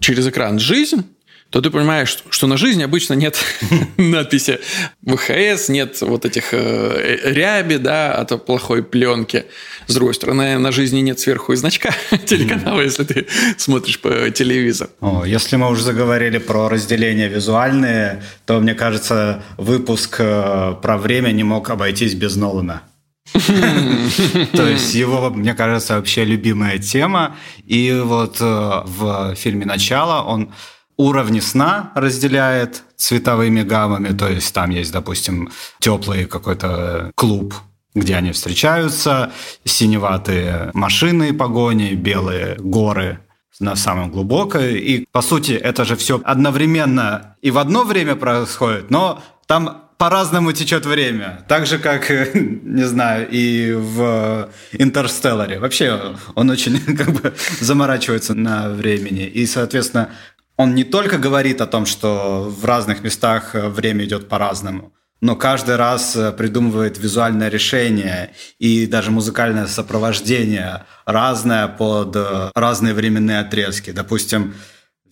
через 0.00 0.26
экран 0.26 0.58
жизнь, 0.58 1.04
то 1.50 1.60
ты 1.60 1.70
понимаешь, 1.70 2.24
что 2.28 2.46
на 2.46 2.56
жизни 2.56 2.82
обычно 2.82 3.14
нет 3.14 3.42
надписи 3.96 4.58
ВХС, 5.06 5.68
нет 5.68 6.00
вот 6.00 6.24
этих 6.24 6.52
э, 6.52 7.18
ряби, 7.24 7.78
да, 7.78 8.14
от 8.14 8.44
плохой 8.44 8.82
пленки. 8.82 9.46
С 9.86 9.94
другой 9.94 10.14
стороны, 10.14 10.58
на 10.58 10.72
жизни 10.72 11.00
нет 11.00 11.20
сверху 11.20 11.52
и 11.52 11.56
значка 11.56 11.90
телеканала, 12.26 12.80
если 12.80 13.04
ты 13.04 13.26
смотришь 13.56 14.00
по 14.00 14.30
телевизору. 14.30 14.90
О, 15.00 15.24
если 15.24 15.56
мы 15.56 15.70
уже 15.70 15.82
заговорили 15.82 16.38
про 16.38 16.68
разделение 16.68 17.28
визуальные, 17.28 18.22
то, 18.44 18.60
мне 18.60 18.74
кажется, 18.74 19.44
выпуск 19.56 20.16
э, 20.18 20.74
про 20.82 20.98
время 20.98 21.30
не 21.30 21.44
мог 21.44 21.70
обойтись 21.70 22.14
без 22.14 22.36
Нолана. 22.36 22.82
То 23.32 24.68
есть 24.68 24.94
его, 24.94 25.30
мне 25.30 25.54
кажется, 25.54 25.96
вообще 25.96 26.24
любимая 26.24 26.78
тема. 26.78 27.36
И 27.64 27.92
вот 28.04 28.38
э, 28.40 28.82
в 28.84 29.34
фильме 29.36 29.64
«Начало» 29.64 30.22
он 30.22 30.52
уровни 30.96 31.40
сна 31.40 31.92
разделяет 31.94 32.82
цветовыми 32.96 33.62
гаммами, 33.62 34.16
то 34.16 34.28
есть 34.28 34.52
там 34.54 34.70
есть, 34.70 34.92
допустим, 34.92 35.50
теплый 35.78 36.24
какой-то 36.26 37.12
клуб, 37.14 37.54
где 37.94 38.16
они 38.16 38.32
встречаются, 38.32 39.32
синеватые 39.64 40.70
машины 40.74 41.32
погони, 41.32 41.94
белые 41.94 42.56
горы 42.58 43.20
на 43.58 43.74
самом 43.76 44.10
глубокой. 44.10 44.78
И, 44.78 45.06
по 45.12 45.22
сути, 45.22 45.52
это 45.52 45.84
же 45.84 45.96
все 45.96 46.20
одновременно 46.24 47.36
и 47.40 47.50
в 47.50 47.58
одно 47.58 47.84
время 47.84 48.14
происходит, 48.16 48.90
но 48.90 49.22
там 49.46 49.82
по-разному 49.98 50.52
течет 50.52 50.84
время. 50.84 51.44
Так 51.48 51.66
же, 51.66 51.78
как, 51.78 52.10
не 52.34 52.84
знаю, 52.84 53.28
и 53.30 53.72
в 53.72 54.50
«Интерстелларе». 54.72 55.58
Вообще, 55.58 56.16
он 56.34 56.50
очень 56.50 56.78
как 56.96 57.10
бы 57.12 57.34
заморачивается 57.60 58.34
на 58.34 58.68
времени. 58.68 59.24
И, 59.24 59.46
соответственно, 59.46 60.10
он 60.56 60.74
не 60.74 60.84
только 60.84 61.18
говорит 61.18 61.60
о 61.60 61.66
том, 61.66 61.86
что 61.86 62.48
в 62.48 62.64
разных 62.64 63.02
местах 63.02 63.54
э, 63.54 63.68
время 63.68 64.04
идет 64.04 64.28
по-разному, 64.28 64.92
но 65.20 65.36
каждый 65.36 65.76
раз 65.76 66.16
э, 66.16 66.32
придумывает 66.32 66.98
визуальное 66.98 67.48
решение 67.48 68.32
и 68.58 68.86
даже 68.86 69.10
музыкальное 69.10 69.66
сопровождение 69.66 70.84
разное 71.04 71.68
под 71.68 72.16
э, 72.16 72.50
разные 72.54 72.94
временные 72.94 73.40
отрезки. 73.40 73.90
Допустим, 73.90 74.54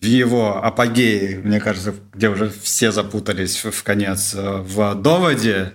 в 0.01 0.05
его 0.05 0.63
апогее, 0.63 1.39
мне 1.39 1.59
кажется, 1.59 1.93
где 2.13 2.29
уже 2.29 2.49
все 2.49 2.91
запутались 2.91 3.63
в 3.63 3.83
конец, 3.83 4.33
в 4.35 4.95
доводе, 4.95 5.73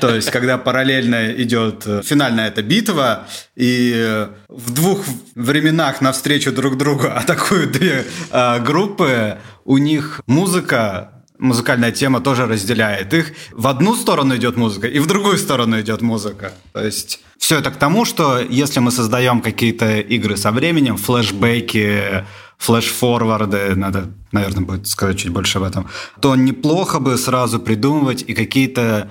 то 0.00 0.14
есть, 0.14 0.30
когда 0.30 0.58
параллельно 0.58 1.32
идет 1.32 1.86
э, 1.86 2.02
финальная 2.04 2.48
эта 2.48 2.62
битва, 2.62 3.26
и 3.54 3.92
э, 3.94 4.28
в 4.48 4.72
двух 4.72 5.04
временах 5.34 6.00
навстречу 6.00 6.52
друг 6.52 6.76
другу 6.76 7.06
атакуют 7.14 7.72
две 7.72 8.04
э, 8.30 8.60
группы, 8.60 9.38
у 9.64 9.78
них 9.78 10.20
музыка 10.26 11.12
музыкальная 11.38 11.92
тема 11.92 12.20
тоже 12.20 12.46
разделяет 12.46 13.12
их. 13.12 13.32
В 13.52 13.66
одну 13.66 13.94
сторону 13.94 14.36
идет 14.36 14.56
музыка, 14.56 14.86
и 14.86 14.98
в 14.98 15.06
другую 15.06 15.36
сторону 15.36 15.78
идет 15.80 16.00
музыка. 16.02 16.52
То 16.72 16.84
есть 16.84 17.20
все 17.38 17.58
это 17.58 17.70
к 17.70 17.76
тому, 17.76 18.04
что 18.04 18.38
если 18.38 18.80
мы 18.80 18.90
создаем 18.90 19.40
какие-то 19.40 20.00
игры 20.00 20.36
со 20.36 20.50
временем, 20.50 20.96
флешбеки, 20.96 22.24
флеш-форварды, 22.58 23.74
надо, 23.76 24.10
наверное, 24.32 24.64
будет 24.64 24.86
сказать 24.88 25.18
чуть 25.18 25.30
больше 25.30 25.58
об 25.58 25.64
этом, 25.64 25.88
то 26.20 26.34
неплохо 26.36 27.00
бы 27.00 27.16
сразу 27.18 27.60
придумывать 27.60 28.24
и 28.26 28.34
какие-то 28.34 29.10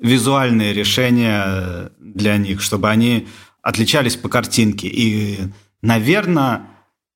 визуальные 0.00 0.72
решения 0.72 1.90
для 1.98 2.36
них, 2.36 2.60
чтобы 2.60 2.90
они 2.90 3.28
отличались 3.62 4.16
по 4.16 4.28
картинке. 4.28 4.88
И, 4.88 5.38
наверное, 5.82 6.66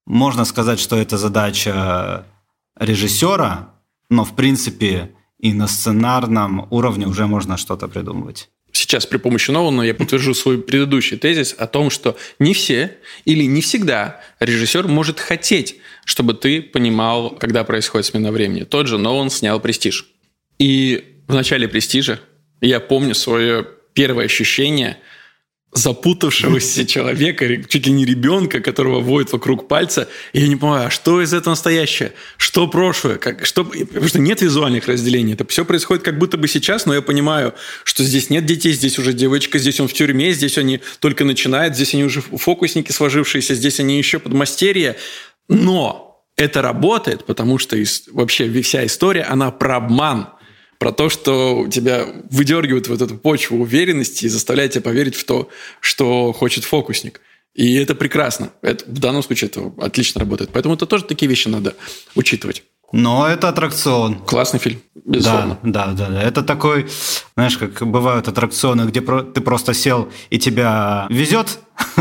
можно 0.06 0.44
сказать, 0.44 0.80
что 0.80 0.96
это 0.96 1.18
задача 1.18 2.26
режиссера, 2.78 3.74
но, 4.08 4.24
в 4.24 4.34
принципе, 4.34 5.14
и 5.38 5.52
на 5.52 5.68
сценарном 5.68 6.66
уровне 6.70 7.06
уже 7.06 7.26
можно 7.26 7.56
что-то 7.56 7.88
придумывать. 7.88 8.48
Сейчас 8.72 9.06
при 9.06 9.18
помощи 9.18 9.50
Нолана 9.50 9.82
я 9.82 9.94
подтвержу 9.94 10.34
свой 10.34 10.60
предыдущий 10.60 11.16
тезис 11.16 11.54
о 11.58 11.66
том, 11.66 11.90
что 11.90 12.16
не 12.38 12.54
все 12.54 12.96
или 13.24 13.44
не 13.44 13.60
всегда 13.60 14.20
режиссер 14.40 14.86
может 14.86 15.20
хотеть, 15.20 15.76
чтобы 16.04 16.34
ты 16.34 16.62
понимал, 16.62 17.30
когда 17.30 17.64
происходит 17.64 18.06
смена 18.06 18.30
времени. 18.30 18.64
Тот 18.64 18.86
же 18.86 18.98
Нолан 18.98 19.30
снял 19.30 19.58
«Престиж». 19.60 20.06
И 20.58 21.22
в 21.26 21.34
начале 21.34 21.68
«Престижа» 21.68 22.20
Я 22.60 22.80
помню 22.80 23.14
свое 23.14 23.66
первое 23.92 24.26
ощущение 24.26 24.98
запутавшегося 25.72 26.86
человека, 26.86 27.62
чуть 27.64 27.86
ли 27.86 27.92
не 27.92 28.04
ребенка, 28.04 28.60
которого 28.60 29.00
воет 29.00 29.32
вокруг 29.32 29.68
пальца, 29.68 30.08
и 30.32 30.40
я 30.40 30.48
не 30.48 30.56
понимаю, 30.56 30.86
а 30.86 30.90
что 30.90 31.20
из 31.20 31.34
этого 31.34 31.52
настоящее, 31.52 32.12
что 32.36 32.66
прошлое, 32.68 33.16
как, 33.16 33.44
что, 33.44 33.64
потому 33.64 34.08
что 34.08 34.18
нет 34.18 34.40
визуальных 34.40 34.88
разделений, 34.88 35.34
это 35.34 35.46
все 35.46 35.64
происходит 35.64 36.04
как 36.04 36.18
будто 36.18 36.38
бы 36.38 36.48
сейчас, 36.48 36.86
но 36.86 36.94
я 36.94 37.02
понимаю, 37.02 37.54
что 37.84 38.02
здесь 38.02 38.30
нет 38.30 38.46
детей, 38.46 38.72
здесь 38.72 38.98
уже 38.98 39.12
девочка, 39.12 39.58
здесь 39.58 39.78
он 39.78 39.88
в 39.88 39.92
тюрьме, 39.92 40.32
здесь 40.32 40.56
они 40.58 40.80
только 41.00 41.24
начинают, 41.24 41.74
здесь 41.74 41.92
они 41.94 42.04
уже 42.04 42.22
фокусники 42.22 42.90
сложившиеся, 42.90 43.54
здесь 43.54 43.78
они 43.78 43.98
еще 43.98 44.18
подмастерья, 44.18 44.96
но 45.48 46.24
это 46.36 46.62
работает, 46.62 47.26
потому 47.26 47.58
что 47.58 47.76
вообще 48.12 48.50
вся 48.62 48.86
история, 48.86 49.22
она 49.22 49.50
про 49.50 49.76
обман– 49.76 50.28
про 50.78 50.92
то, 50.92 51.08
что 51.08 51.66
тебя 51.70 52.06
выдергивают 52.30 52.88
вот 52.88 53.02
эту 53.02 53.16
почву 53.16 53.58
уверенности 53.58 54.26
и 54.26 54.28
заставляет 54.28 54.72
тебя 54.72 54.82
поверить 54.82 55.16
в 55.16 55.24
то, 55.24 55.48
что 55.80 56.32
хочет 56.32 56.64
фокусник. 56.64 57.20
И 57.54 57.74
это 57.74 57.94
прекрасно. 57.96 58.50
Это, 58.62 58.84
в 58.86 58.98
данном 59.00 59.22
случае 59.22 59.48
это 59.48 59.72
отлично 59.78 60.20
работает. 60.20 60.50
Поэтому 60.52 60.76
это 60.76 60.86
тоже 60.86 61.04
такие 61.04 61.28
вещи 61.28 61.48
надо 61.48 61.74
учитывать. 62.14 62.62
Но 62.92 63.26
это 63.26 63.48
аттракцион. 63.48 64.20
Классный 64.20 64.60
фильм, 64.60 64.80
безусловно. 65.04 65.58
Да, 65.62 65.88
да, 65.88 66.08
да. 66.08 66.22
Это 66.22 66.42
такой, 66.42 66.88
знаешь, 67.34 67.58
как 67.58 67.86
бывают 67.86 68.28
аттракционы, 68.28 68.82
где 68.88 69.00
ты 69.00 69.40
просто 69.42 69.74
сел 69.74 70.08
и 70.30 70.38
тебя 70.38 71.06
везет 71.10 71.58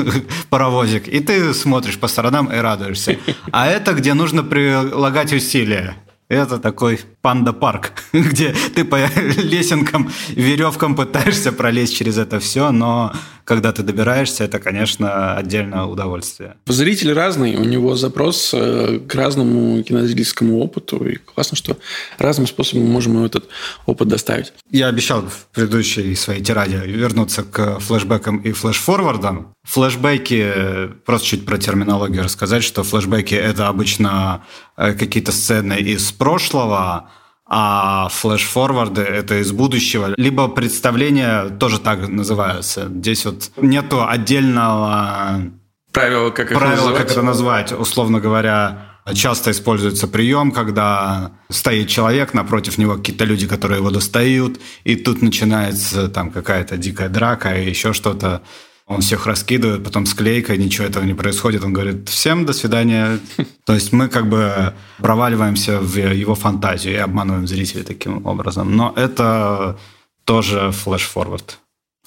паровозик, 0.49 1.07
и 1.09 1.19
ты 1.19 1.53
смотришь 1.53 1.99
по 1.99 2.07
сторонам 2.07 2.51
и 2.53 2.57
радуешься. 2.57 3.17
А 3.51 3.67
это 3.67 3.93
где 3.93 4.13
нужно 4.13 4.43
прилагать 4.43 5.33
усилия. 5.33 5.97
Это 6.29 6.57
такой 6.59 6.99
панда-парк, 7.21 7.93
где 8.13 8.53
ты 8.75 8.83
по 8.83 8.95
лесенкам, 9.15 10.11
веревкам 10.29 10.95
пытаешься 10.95 11.51
пролезть 11.51 11.95
через 11.95 12.17
это 12.17 12.39
все, 12.39 12.71
но 12.71 13.13
когда 13.47 13.71
ты 13.71 13.81
добираешься, 13.81 14.43
это, 14.43 14.59
конечно, 14.59 15.37
отдельное 15.37 15.83
удовольствие. 15.83 16.57
Зритель 16.65 17.13
разный, 17.13 17.55
у 17.55 17.63
него 17.63 17.95
запрос 17.95 18.51
э, 18.53 18.99
к 18.99 19.15
разному 19.15 19.81
кинозрительскому 19.83 20.59
опыту, 20.59 20.97
и 21.07 21.15
классно, 21.15 21.55
что 21.55 21.77
разным 22.17 22.45
способом 22.45 22.85
мы 22.85 22.91
можем 22.91 23.23
этот 23.23 23.47
опыт 23.85 24.09
доставить. 24.09 24.51
Я 24.69 24.87
обещал 24.87 25.21
в 25.21 25.47
предыдущей 25.53 26.13
своей 26.15 26.43
тираде 26.43 26.81
вернуться 26.85 27.43
к 27.43 27.79
флешбекам 27.79 28.39
и 28.39 28.51
флешфорвардам. 28.51 29.53
Флешбеки, 29.63 30.89
просто 31.05 31.27
чуть 31.27 31.45
про 31.45 31.57
терминологию 31.57 32.23
рассказать, 32.23 32.65
что 32.65 32.83
флешбеки– 32.83 33.35
это 33.35 33.69
обычно 33.69 34.43
э, 34.75 34.91
какие-то 34.91 35.31
сцены 35.31 35.75
из 35.75 36.11
прошлого, 36.11 37.09
а 37.49 38.09
флеш-форварды– 38.09 39.01
это 39.03 39.41
из 39.41 39.51
будущего. 39.51 40.13
Либо 40.17 40.47
представления 40.47 41.49
тоже 41.49 41.79
так 41.79 42.07
называются. 42.07 42.87
Здесь 42.89 43.25
вот 43.25 43.51
нету 43.57 44.05
отдельного 44.05 45.43
правила, 45.91 46.29
как, 46.31 46.49
правила, 46.49 46.91
как 46.91 47.11
это 47.11 47.21
назвать. 47.21 47.71
Условно 47.71 48.19
говоря, 48.19 48.87
часто 49.13 49.51
используется 49.51 50.07
прием, 50.07 50.51
когда 50.51 51.31
стоит 51.49 51.87
человек, 51.87 52.33
напротив 52.33 52.77
него 52.77 52.95
какие-то 52.95 53.25
люди, 53.25 53.47
которые 53.47 53.79
его 53.79 53.91
достают, 53.91 54.59
и 54.83 54.95
тут 54.95 55.21
начинается 55.21 56.09
там 56.09 56.31
какая-то 56.31 56.77
дикая 56.77 57.09
драка 57.09 57.55
и 57.55 57.69
еще 57.69 57.93
что-то. 57.93 58.41
Он 58.87 59.01
всех 59.01 59.27
раскидывает, 59.27 59.83
потом 59.83 60.05
склейка, 60.05 60.55
ничего 60.55 60.87
этого 60.87 61.03
не 61.03 61.13
происходит. 61.13 61.63
Он 61.63 61.73
говорит, 61.73 62.07
всем 62.07 62.45
до 62.45 62.53
свидания. 62.53 63.19
То 63.65 63.73
есть 63.73 63.91
мы 63.91 64.07
как 64.07 64.29
бы 64.29 64.73
проваливаемся 64.99 65.79
в 65.79 65.97
его 65.97 66.35
фантазию 66.35 66.93
и 66.93 66.97
обманываем 66.97 67.47
зрителей 67.47 67.83
таким 67.83 68.25
образом. 68.25 68.75
Но 68.75 68.93
это 68.95 69.77
тоже 70.23 70.71
флеш-форвард. 70.71 71.59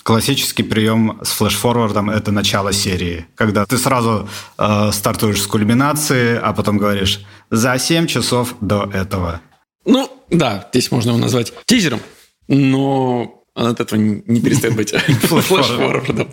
Классический 0.03 0.63
прием 0.63 1.21
с 1.23 1.33
флеш-форвардом– 1.33 2.09
это 2.11 2.33
начало 2.33 2.73
серии, 2.73 3.27
когда 3.35 3.67
ты 3.67 3.77
сразу 3.77 4.29
э, 4.57 4.91
стартуешь 4.93 5.43
с 5.43 5.47
кульминации, 5.47 6.41
а 6.43 6.55
потом 6.55 6.79
говоришь 6.79 7.21
«за 7.51 7.79
7 7.79 8.07
часов 8.07 8.55
до 8.63 8.91
этого». 8.95 9.43
Ну, 9.85 10.11
да, 10.31 10.67
здесь 10.73 10.91
можно 10.91 11.11
его 11.11 11.19
назвать 11.19 11.53
тизером, 11.67 12.01
но 12.49 13.45
он 13.55 13.67
от 13.67 13.81
этого 13.81 13.99
не 14.01 14.41
перестает 14.41 14.75
быть 14.75 14.93
флеш-форвардом. 15.23 16.31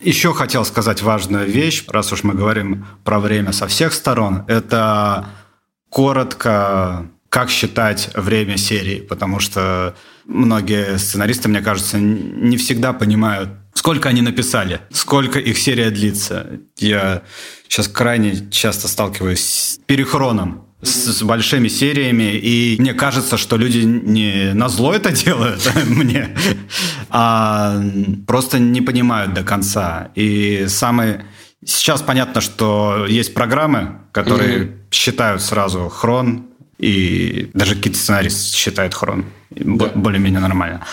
Еще 0.00 0.32
хотел 0.32 0.64
сказать 0.64 1.02
важную 1.02 1.46
вещь, 1.46 1.84
раз 1.88 2.12
уж 2.12 2.22
мы 2.22 2.34
говорим 2.34 2.86
про 3.04 3.18
время 3.18 3.52
со 3.52 3.66
всех 3.66 3.92
сторон, 3.92 4.44
это 4.46 5.28
коротко, 5.88 7.10
как 7.28 7.50
считать 7.50 8.10
время 8.14 8.56
серии, 8.56 9.00
потому 9.00 9.40
что 9.40 9.96
многие 10.24 10.98
сценаристы, 10.98 11.48
мне 11.48 11.62
кажется, 11.62 11.98
не 11.98 12.56
всегда 12.56 12.92
понимают, 12.92 13.50
сколько 13.74 14.08
они 14.08 14.22
написали, 14.22 14.80
сколько 14.92 15.40
их 15.40 15.58
серия 15.58 15.90
длится. 15.90 16.60
Я 16.76 17.22
сейчас 17.66 17.88
крайне 17.88 18.50
часто 18.50 18.86
сталкиваюсь 18.86 19.44
с 19.44 19.80
перехроном 19.86 20.67
с, 20.82 21.22
большими 21.22 21.68
сериями, 21.68 22.36
и 22.36 22.76
мне 22.78 22.94
кажется, 22.94 23.36
что 23.36 23.56
люди 23.56 23.78
не 23.78 24.52
на 24.54 24.68
зло 24.68 24.92
это 24.92 25.10
делают 25.10 25.70
мне, 25.86 26.36
а 27.10 27.82
просто 28.26 28.58
не 28.58 28.80
понимают 28.80 29.34
до 29.34 29.42
конца. 29.42 30.10
И 30.14 30.66
самый... 30.68 31.22
Сейчас 31.64 32.02
понятно, 32.02 32.40
что 32.40 33.06
есть 33.08 33.34
программы, 33.34 33.98
которые 34.12 34.58
mm-hmm. 34.58 34.72
считают 34.92 35.42
сразу 35.42 35.88
хрон, 35.88 36.46
и 36.78 37.50
даже 37.54 37.74
какие-то 37.74 37.98
сценаристы 37.98 38.56
считают 38.56 38.94
хрон. 38.94 39.24
Да. 39.50 39.86
Более-менее 39.94 40.40
нормально. 40.40 40.86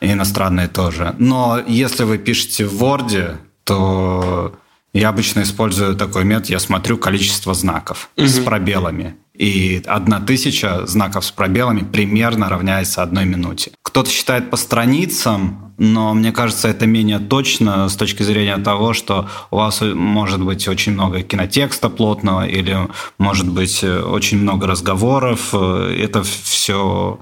И 0.00 0.12
иностранные 0.12 0.68
тоже. 0.68 1.14
Но 1.18 1.60
если 1.66 2.04
вы 2.04 2.18
пишете 2.18 2.66
в 2.66 2.80
Word, 2.80 3.38
то 3.64 4.54
я 4.92 5.08
обычно 5.08 5.42
использую 5.42 5.96
такой 5.96 6.24
метод, 6.24 6.50
я 6.50 6.58
смотрю 6.60 6.98
количество 6.98 7.54
знаков 7.54 8.10
угу. 8.16 8.26
с 8.26 8.38
пробелами. 8.38 9.16
И 9.34 9.82
одна 9.86 10.20
тысяча 10.20 10.86
знаков 10.86 11.24
с 11.24 11.30
пробелами 11.30 11.80
примерно 11.80 12.48
равняется 12.48 13.02
одной 13.02 13.24
минуте. 13.24 13.72
Кто-то 13.82 14.10
считает 14.10 14.50
по 14.50 14.56
страницам, 14.56 15.74
но 15.78 16.14
мне 16.14 16.32
кажется, 16.32 16.68
это 16.68 16.86
менее 16.86 17.18
точно 17.18 17.88
с 17.88 17.96
точки 17.96 18.22
зрения 18.22 18.56
того, 18.58 18.92
что 18.92 19.28
у 19.50 19.56
вас 19.56 19.80
может 19.80 20.42
быть 20.42 20.68
очень 20.68 20.92
много 20.92 21.22
кинотекста 21.22 21.88
плотного 21.88 22.46
или 22.46 22.76
может 23.18 23.48
быть 23.48 23.82
очень 23.82 24.38
много 24.38 24.66
разговоров. 24.66 25.54
Это 25.54 26.22
все 26.22 27.18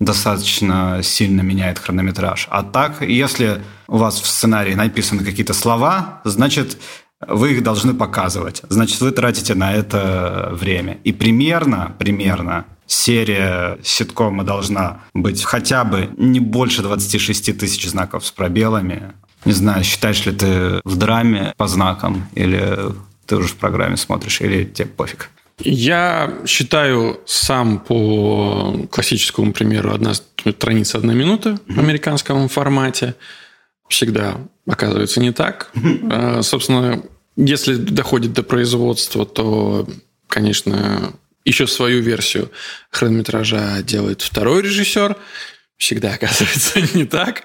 достаточно 0.00 1.00
сильно 1.02 1.42
меняет 1.42 1.78
хронометраж. 1.78 2.48
А 2.50 2.64
так, 2.64 3.02
если 3.02 3.62
у 3.86 3.98
вас 3.98 4.20
в 4.20 4.26
сценарии 4.26 4.74
написаны 4.74 5.24
какие-то 5.24 5.54
слова, 5.54 6.20
значит, 6.24 6.78
вы 7.26 7.52
их 7.52 7.62
должны 7.62 7.94
показывать. 7.94 8.62
Значит, 8.68 9.00
вы 9.00 9.10
тратите 9.12 9.54
на 9.54 9.72
это 9.72 10.50
время. 10.52 10.98
И 11.04 11.12
примерно, 11.12 11.94
примерно 11.98 12.66
серия 12.86 13.78
ситкома 13.82 14.44
должна 14.44 15.02
быть 15.14 15.44
хотя 15.44 15.84
бы 15.84 16.10
не 16.16 16.40
больше 16.40 16.82
26 16.82 17.58
тысяч 17.58 17.88
знаков 17.88 18.26
с 18.26 18.30
пробелами. 18.30 19.12
Не 19.44 19.52
знаю, 19.52 19.82
считаешь 19.84 20.24
ли 20.26 20.32
ты 20.32 20.80
в 20.84 20.96
драме 20.96 21.52
по 21.56 21.66
знакам, 21.66 22.28
или 22.34 22.78
ты 23.26 23.36
уже 23.36 23.48
в 23.48 23.56
программе 23.56 23.96
смотришь, 23.96 24.40
или 24.40 24.64
тебе 24.64 24.86
пофиг? 24.86 25.30
Я 25.58 26.32
считаю 26.46 27.20
сам 27.26 27.78
по 27.78 28.86
классическому 28.90 29.52
примеру 29.52 29.92
одна 29.92 30.12
страница 30.14 30.98
одна 30.98 31.14
минута 31.14 31.58
в 31.68 31.78
американском 31.78 32.48
формате. 32.48 33.14
Всегда 33.92 34.40
оказывается 34.66 35.20
не 35.20 35.32
так. 35.32 35.70
А, 36.10 36.40
собственно, 36.40 37.02
если 37.36 37.74
доходит 37.74 38.32
до 38.32 38.42
производства, 38.42 39.26
то, 39.26 39.86
конечно, 40.28 41.12
еще 41.44 41.66
свою 41.66 42.00
версию 42.00 42.50
хронометража 42.90 43.82
делает 43.82 44.22
второй 44.22 44.62
режиссер. 44.62 45.14
Всегда 45.76 46.14
оказывается 46.14 46.80
не 46.94 47.04
так. 47.04 47.42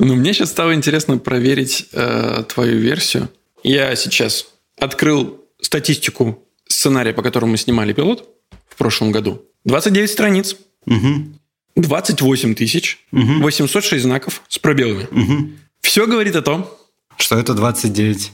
Но 0.00 0.16
мне 0.16 0.32
сейчас 0.32 0.50
стало 0.50 0.74
интересно 0.74 1.16
проверить 1.18 1.86
э, 1.92 2.42
твою 2.48 2.78
версию. 2.78 3.28
Я 3.62 3.94
сейчас 3.94 4.46
открыл 4.80 5.44
статистику 5.60 6.44
сценария, 6.66 7.12
по 7.12 7.22
которому 7.22 7.52
мы 7.52 7.56
снимали 7.56 7.92
пилот 7.92 8.28
в 8.68 8.74
прошлом 8.74 9.12
году. 9.12 9.46
29 9.64 10.10
страниц. 10.10 10.56
Угу. 10.86 11.38
28 11.76 12.54
тысяч. 12.56 12.98
Угу. 13.12 13.42
806 13.42 14.02
знаков 14.02 14.42
с 14.48 14.58
пробелами. 14.58 15.06
Угу. 15.12 15.50
Все 15.80 16.06
говорит 16.06 16.36
о 16.36 16.42
том, 16.42 16.70
что 17.16 17.38
это 17.38 17.54
29 17.54 18.32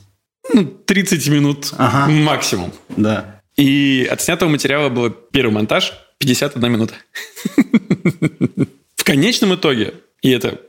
ну, 0.52 0.66
30 0.66 1.28
минут 1.28 1.72
ага. 1.76 2.10
максимум. 2.10 2.72
Да. 2.96 3.40
И 3.56 4.06
от 4.10 4.20
снятого 4.20 4.48
материала 4.48 4.88
был 4.88 5.10
первый 5.10 5.52
монтаж 5.52 5.92
51 6.18 6.72
минута. 6.72 6.94
В 8.96 9.04
конечном 9.04 9.54
итоге, 9.54 9.94
и 10.22 10.30
это 10.30 10.60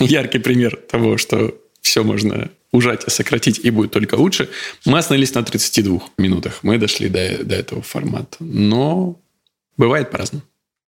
яркий 0.00 0.38
пример 0.38 0.76
того, 0.76 1.18
что 1.18 1.54
все 1.80 2.02
можно 2.02 2.50
ужать 2.72 3.04
и 3.06 3.10
сократить, 3.10 3.60
и 3.64 3.70
будет 3.70 3.92
только 3.92 4.16
лучше, 4.16 4.48
мы 4.84 4.98
остановились 4.98 5.34
на 5.34 5.42
32 5.42 6.00
минутах. 6.18 6.60
Мы 6.62 6.78
дошли 6.78 7.08
до, 7.08 7.44
до 7.44 7.54
этого 7.54 7.82
формата. 7.82 8.36
Но 8.40 9.20
бывает 9.76 10.10
по-разному. 10.10 10.42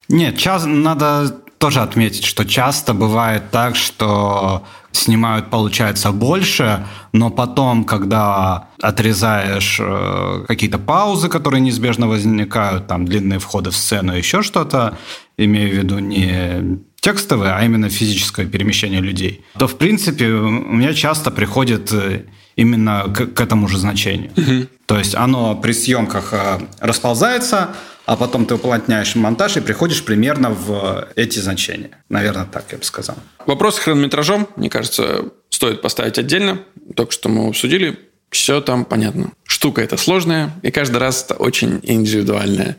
Нет, 0.08 0.38
час 0.38 0.66
надо 0.66 1.43
тоже 1.64 1.80
отметить, 1.80 2.26
что 2.26 2.44
часто 2.44 2.94
бывает 2.94 3.44
так, 3.50 3.78
что 3.78 4.66
снимают, 4.92 5.50
получается, 5.50 6.12
больше, 6.12 6.86
но 7.14 7.30
потом, 7.30 7.86
когда 7.86 8.68
отрезаешь 8.82 9.80
э, 9.80 10.44
какие-то 10.46 10.78
паузы, 10.78 11.30
которые 11.30 11.62
неизбежно 11.62 12.10
возникают, 12.10 12.88
там 12.88 13.06
длинные 13.06 13.40
входы 13.40 13.70
в 13.70 13.78
сцену, 13.78 14.14
еще 14.14 14.42
что-то, 14.42 14.98
имею 15.38 15.70
в 15.70 15.78
виду 15.78 16.00
не 16.00 16.80
текстовое, 17.00 17.56
а 17.56 17.64
именно 17.64 17.90
физическое 17.90 18.46
перемещение 18.46 19.00
людей, 19.00 19.46
то, 19.58 19.66
в 19.68 19.78
принципе, 19.78 20.32
у 20.32 20.50
меня 20.50 20.94
часто 20.94 21.32
приходит 21.32 21.94
э, 21.94 22.26
именно 22.58 23.04
к, 23.04 23.28
к 23.28 23.40
этому 23.40 23.70
же 23.70 23.78
значению. 23.78 24.32
Угу. 24.36 24.68
То 24.86 24.98
есть 24.98 25.16
оно 25.16 25.56
при 25.56 25.72
съемках 25.72 26.34
э, 26.34 26.60
расползается, 26.82 27.70
а 28.06 28.16
потом 28.16 28.46
ты 28.46 28.56
уплотняешь 28.56 29.16
монтаж 29.16 29.58
и 29.58 29.62
приходишь 29.62 30.04
примерно 30.04 30.50
в 30.50 31.08
эти 31.16 31.40
значения. 31.40 31.92
Наверное, 32.10 32.46
так 32.46 32.66
я 32.72 32.78
бы 32.78 32.84
сказал. 32.84 33.16
Вопрос 33.46 33.76
с 33.76 33.80
хронометражом, 33.80 34.48
мне 34.56 34.70
кажется, 34.70 35.26
стоит 35.50 35.82
поставить 35.82 36.18
отдельно. 36.18 36.60
Только 36.96 37.12
что 37.12 37.30
мы 37.30 37.48
обсудили, 37.48 37.98
все 38.30 38.62
там 38.62 38.84
понятно. 38.84 39.32
Штука 39.46 39.82
эта 39.82 39.96
сложная, 39.96 40.52
и 40.64 40.72
каждый 40.72 40.98
раз 40.98 41.24
это 41.24 41.36
очень 41.36 41.80
индивидуальная. 41.84 42.78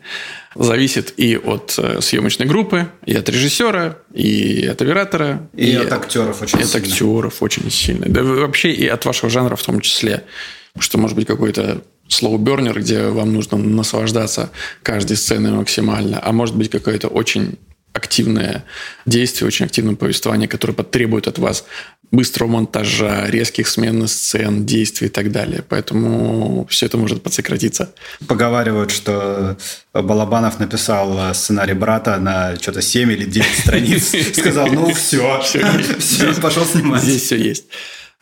Зависит 0.57 1.15
и 1.17 1.37
от 1.37 1.75
э, 1.79 2.01
съемочной 2.01 2.47
группы, 2.47 2.89
и 3.07 3.15
от 3.15 3.29
режиссера, 3.29 3.99
и 4.13 4.67
от 4.67 4.83
оператора. 4.83 5.49
И, 5.55 5.71
и 5.71 5.77
от 5.77 5.93
актеров 5.93 6.43
очень 6.43 6.61
и 6.61 6.65
сильно. 6.65 6.79
от 6.79 6.85
актеров 6.85 7.43
очень 7.43 7.71
сильно. 7.71 8.07
Да 8.09 8.23
вообще 8.23 8.73
и 8.73 8.87
от 8.87 9.05
вашего 9.05 9.31
жанра 9.31 9.57
в 9.57 9.63
том 9.63 9.81
числе. 9.81 10.25
Что 10.79 10.99
может 10.99 11.17
быть 11.17 11.27
какой-то 11.27 11.83
слоубернер, 12.09 12.81
где 12.81 13.09
вам 13.09 13.33
нужно 13.33 13.59
наслаждаться 13.59 14.51
каждой 14.83 15.17
сценой 15.17 15.53
максимально, 15.53 16.21
а 16.23 16.33
может 16.33 16.57
быть 16.57 16.71
какое-то 16.71 17.09
очень 17.09 17.59
активное 17.95 18.65
действие, 19.07 19.47
очень 19.47 19.67
активное 19.67 19.95
повествование, 19.95 20.49
которое 20.49 20.75
потребует 20.75 21.29
от 21.29 21.39
вас 21.39 21.65
быстрого 22.11 22.49
монтажа, 22.49 23.27
резких 23.27 23.69
смен 23.69 24.07
сцен, 24.09 24.67
действий 24.67 25.07
и 25.07 25.11
так 25.11 25.31
далее. 25.31 25.65
Поэтому 25.67 26.67
все 26.69 26.87
это 26.87 26.97
может 26.97 27.23
подсократиться. 27.23 27.95
Поговаривают, 28.27 28.91
что 28.91 29.57
Балабанов 29.93 30.59
написал 30.59 31.35
сценарий 31.35 31.75
брата 31.75 32.17
на 32.19 32.57
что-то 32.57 32.83
7 32.83 33.13
или 33.13 33.25
9 33.25 33.47
страниц. 33.59 34.15
Сказал, 34.37 34.67
ну 34.69 34.93
все, 34.93 35.41
все, 35.43 36.41
пошел 36.41 36.65
снимать. 36.65 37.03
Здесь 37.03 37.23
все 37.23 37.37
есть. 37.37 37.67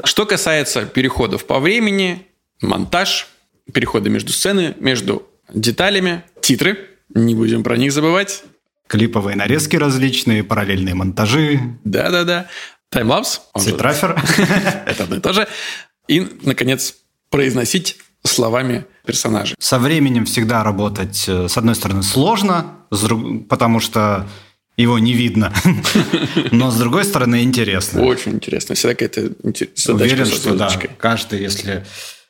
Что 0.05 0.27
касается 0.27 0.85
переходов 0.85 1.47
по 1.47 1.61
времени, 1.61 2.27
монтаж, 2.61 3.29
переходы 3.73 4.11
между 4.11 4.33
сценами, 4.33 4.75
между 4.79 5.27
деталями, 5.53 6.25
титры, 6.41 6.79
не 7.15 7.35
будем 7.35 7.63
про 7.63 7.77
них 7.77 7.93
забывать. 7.93 8.43
Клиповые 8.87 9.37
нарезки 9.37 9.77
различные, 9.77 10.45
параллельные 10.45 10.95
монтажи. 10.95 11.61
Да-да-да. 11.85 12.47
Таймлапс. 12.91 13.41
Цитрафер. 13.59 14.21
Это 14.87 15.05
одно 15.05 15.17
и 15.17 15.21
то 15.21 15.33
же. 15.33 15.49
И, 16.09 16.27
наконец, 16.43 16.97
произносить 17.31 17.97
словами 18.25 18.85
персонажей. 19.07 19.57
Со 19.59 19.79
временем 19.79 20.27
всегда 20.27 20.63
работать, 20.63 21.25
э, 21.27 21.49
с 21.49 21.57
одной 21.57 21.75
стороны, 21.75 22.03
сложно, 22.03 22.77
потому 23.49 23.81
что 23.81 24.29
его 24.77 24.99
не 24.99 25.15
видно. 25.15 25.53
Но, 26.51 26.71
с 26.71 26.79
другой 26.79 27.05
стороны, 27.05 27.43
интересно. 27.43 28.03
Очень 28.03 28.33
интересно. 28.33 28.75
Всегда 28.75 28.95
какая-то 28.95 29.33
задачка 29.75 29.91
Уверен, 29.91 30.27
что 30.27 30.55
да, 30.55 30.71
каждый, 30.99 31.41
если 31.41 31.85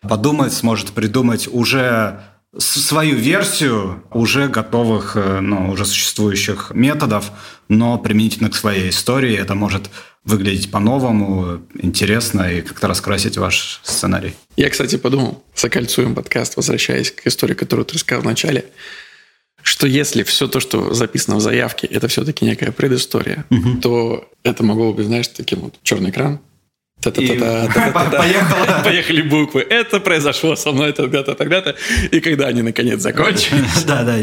подумать, 0.09 0.53
сможет 0.53 0.93
придумать 0.93 1.49
уже 1.51 2.21
свою 2.59 3.17
версию 3.17 4.03
уже 4.11 4.49
готовых, 4.49 5.17
э, 5.17 5.41
ну, 5.41 5.71
уже 5.71 5.87
существующих 5.87 6.71
методов, 6.75 7.33
но 7.69 7.99
применительно 7.99 8.51
к 8.51 8.55
своей 8.55 8.91
истории 8.91 9.35
это 9.35 9.55
может 9.55 9.89
выглядеть 10.25 10.71
по-новому, 10.71 11.63
интересно 11.75 12.43
и 12.43 12.61
как-то 12.61 12.89
раскрасить 12.89 13.39
ваш 13.39 13.81
сценарий. 13.83 14.35
Я, 14.57 14.69
кстати, 14.71 14.97
подумал, 14.97 15.43
закольцуем 15.57 16.15
подкаст, 16.15 16.57
возвращаясь 16.57 17.11
к 17.11 17.27
истории, 17.27 17.55
которую 17.55 17.87
ты 17.87 17.95
рассказал 17.95 18.23
в 18.23 18.27
начале, 18.27 18.67
что 19.63 19.87
если 19.87 20.23
все 20.23 20.47
то, 20.47 20.61
что 20.61 20.93
записано 20.93 21.37
в 21.37 21.41
заявке, 21.41 21.87
это 21.87 22.09
все-таки 22.09 22.45
некая 22.45 22.73
предыстория, 22.73 23.45
угу. 23.51 23.81
то 23.81 24.31
это 24.43 24.63
могло 24.63 24.93
бы, 24.93 25.05
знаешь, 25.05 25.29
таким 25.29 25.61
вот 25.61 25.75
черный 25.83 26.11
экран. 26.11 26.41
Поехали 28.85 29.23
буквы. 29.23 29.67
Это 29.69 30.01
произошло 30.01 30.57
со 30.57 30.73
мной 30.73 30.93
тогда-то, 30.93 31.35
тогда-то. 31.35 31.77
И 32.11 32.21
когда 32.21 32.47
они 32.47 32.63
наконец 32.63 33.01
закончились, 33.01 33.83
да, 33.87 34.05
да. 34.05 34.19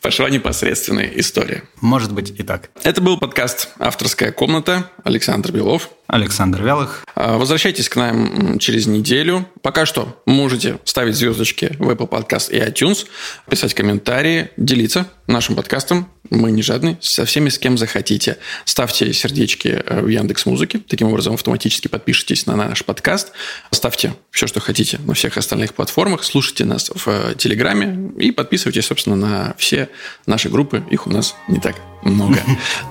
пошла 0.00 0.30
непосредственная 0.30 1.10
история. 1.16 1.64
Может 1.80 2.12
быть 2.12 2.32
и 2.38 2.42
так. 2.42 2.70
Это 2.82 3.00
был 3.00 3.18
подкаст 3.18 3.70
«Авторская 3.78 4.32
комната». 4.32 4.90
Александр 5.04 5.52
Белов. 5.52 5.90
Александр 6.12 6.62
Вялых. 6.62 7.04
А, 7.14 7.38
возвращайтесь 7.38 7.88
к 7.88 7.96
нам 7.96 8.58
через 8.58 8.86
неделю. 8.86 9.48
Пока 9.62 9.86
что 9.86 10.22
можете 10.26 10.78
ставить 10.84 11.16
звездочки 11.16 11.74
в 11.78 11.88
Apple 11.88 12.06
Podcast 12.06 12.50
и 12.50 12.58
iTunes, 12.58 13.06
писать 13.48 13.72
комментарии, 13.72 14.50
делиться 14.58 15.08
нашим 15.26 15.56
подкастом. 15.56 16.06
Мы 16.28 16.52
не 16.52 16.62
жадны, 16.62 16.98
со 17.00 17.24
всеми, 17.24 17.48
с 17.48 17.58
кем 17.58 17.78
захотите. 17.78 18.36
Ставьте 18.66 19.10
сердечки 19.14 19.68
э, 19.68 20.02
в 20.02 20.08
Яндекс 20.08 20.44
Музыке. 20.44 20.80
Таким 20.86 21.08
образом, 21.08 21.32
автоматически 21.32 21.88
подпишитесь 21.88 22.44
на 22.44 22.56
наш 22.56 22.84
подкаст. 22.84 23.32
Ставьте 23.70 24.14
все, 24.30 24.46
что 24.46 24.60
хотите 24.60 24.98
на 25.06 25.14
всех 25.14 25.38
остальных 25.38 25.72
платформах. 25.72 26.24
Слушайте 26.24 26.66
нас 26.66 26.90
в 26.94 27.08
э, 27.08 27.34
Телеграме 27.38 28.12
и 28.18 28.32
подписывайтесь, 28.32 28.84
собственно, 28.84 29.16
на 29.16 29.54
все 29.56 29.88
наши 30.26 30.50
группы. 30.50 30.84
Их 30.90 31.06
у 31.06 31.10
нас 31.10 31.34
не 31.48 31.58
так 31.58 31.76
много. 32.02 32.38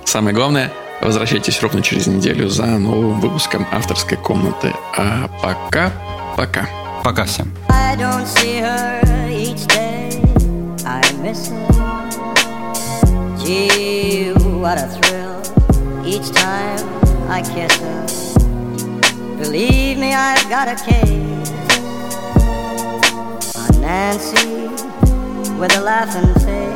Самое 0.06 0.36
главное– 0.36 0.72
Возвращайтесь 1.02 1.60
ровно 1.64 1.82
через 1.82 2.06
неделю 2.06 2.48
за 2.48 2.66
новым 2.66 3.20
выпуском 3.20 3.66
авторской 3.72 4.18
комнаты. 4.18 4.72
А 4.96 5.28
пока, 5.42 5.92
пока. 6.38 6.70
Пока 7.04 7.26
всем. 7.26 7.52
Gee, 13.44 14.34
what 14.62 14.78
a 14.78 14.88
thrill 14.88 15.42
each 16.06 16.32
time 16.32 16.80
I 17.28 17.42
kiss 17.42 17.76
her. 17.82 18.06
Believe 19.40 19.98
me, 19.98 20.14
I've 20.14 20.48
got 20.48 20.68
a 20.68 20.76
case 20.76 21.50
on 23.58 23.82
Nancy 23.82 24.70
with 25.60 25.76
a 25.76 25.82
laughing 25.82 26.34
face. 26.46 26.71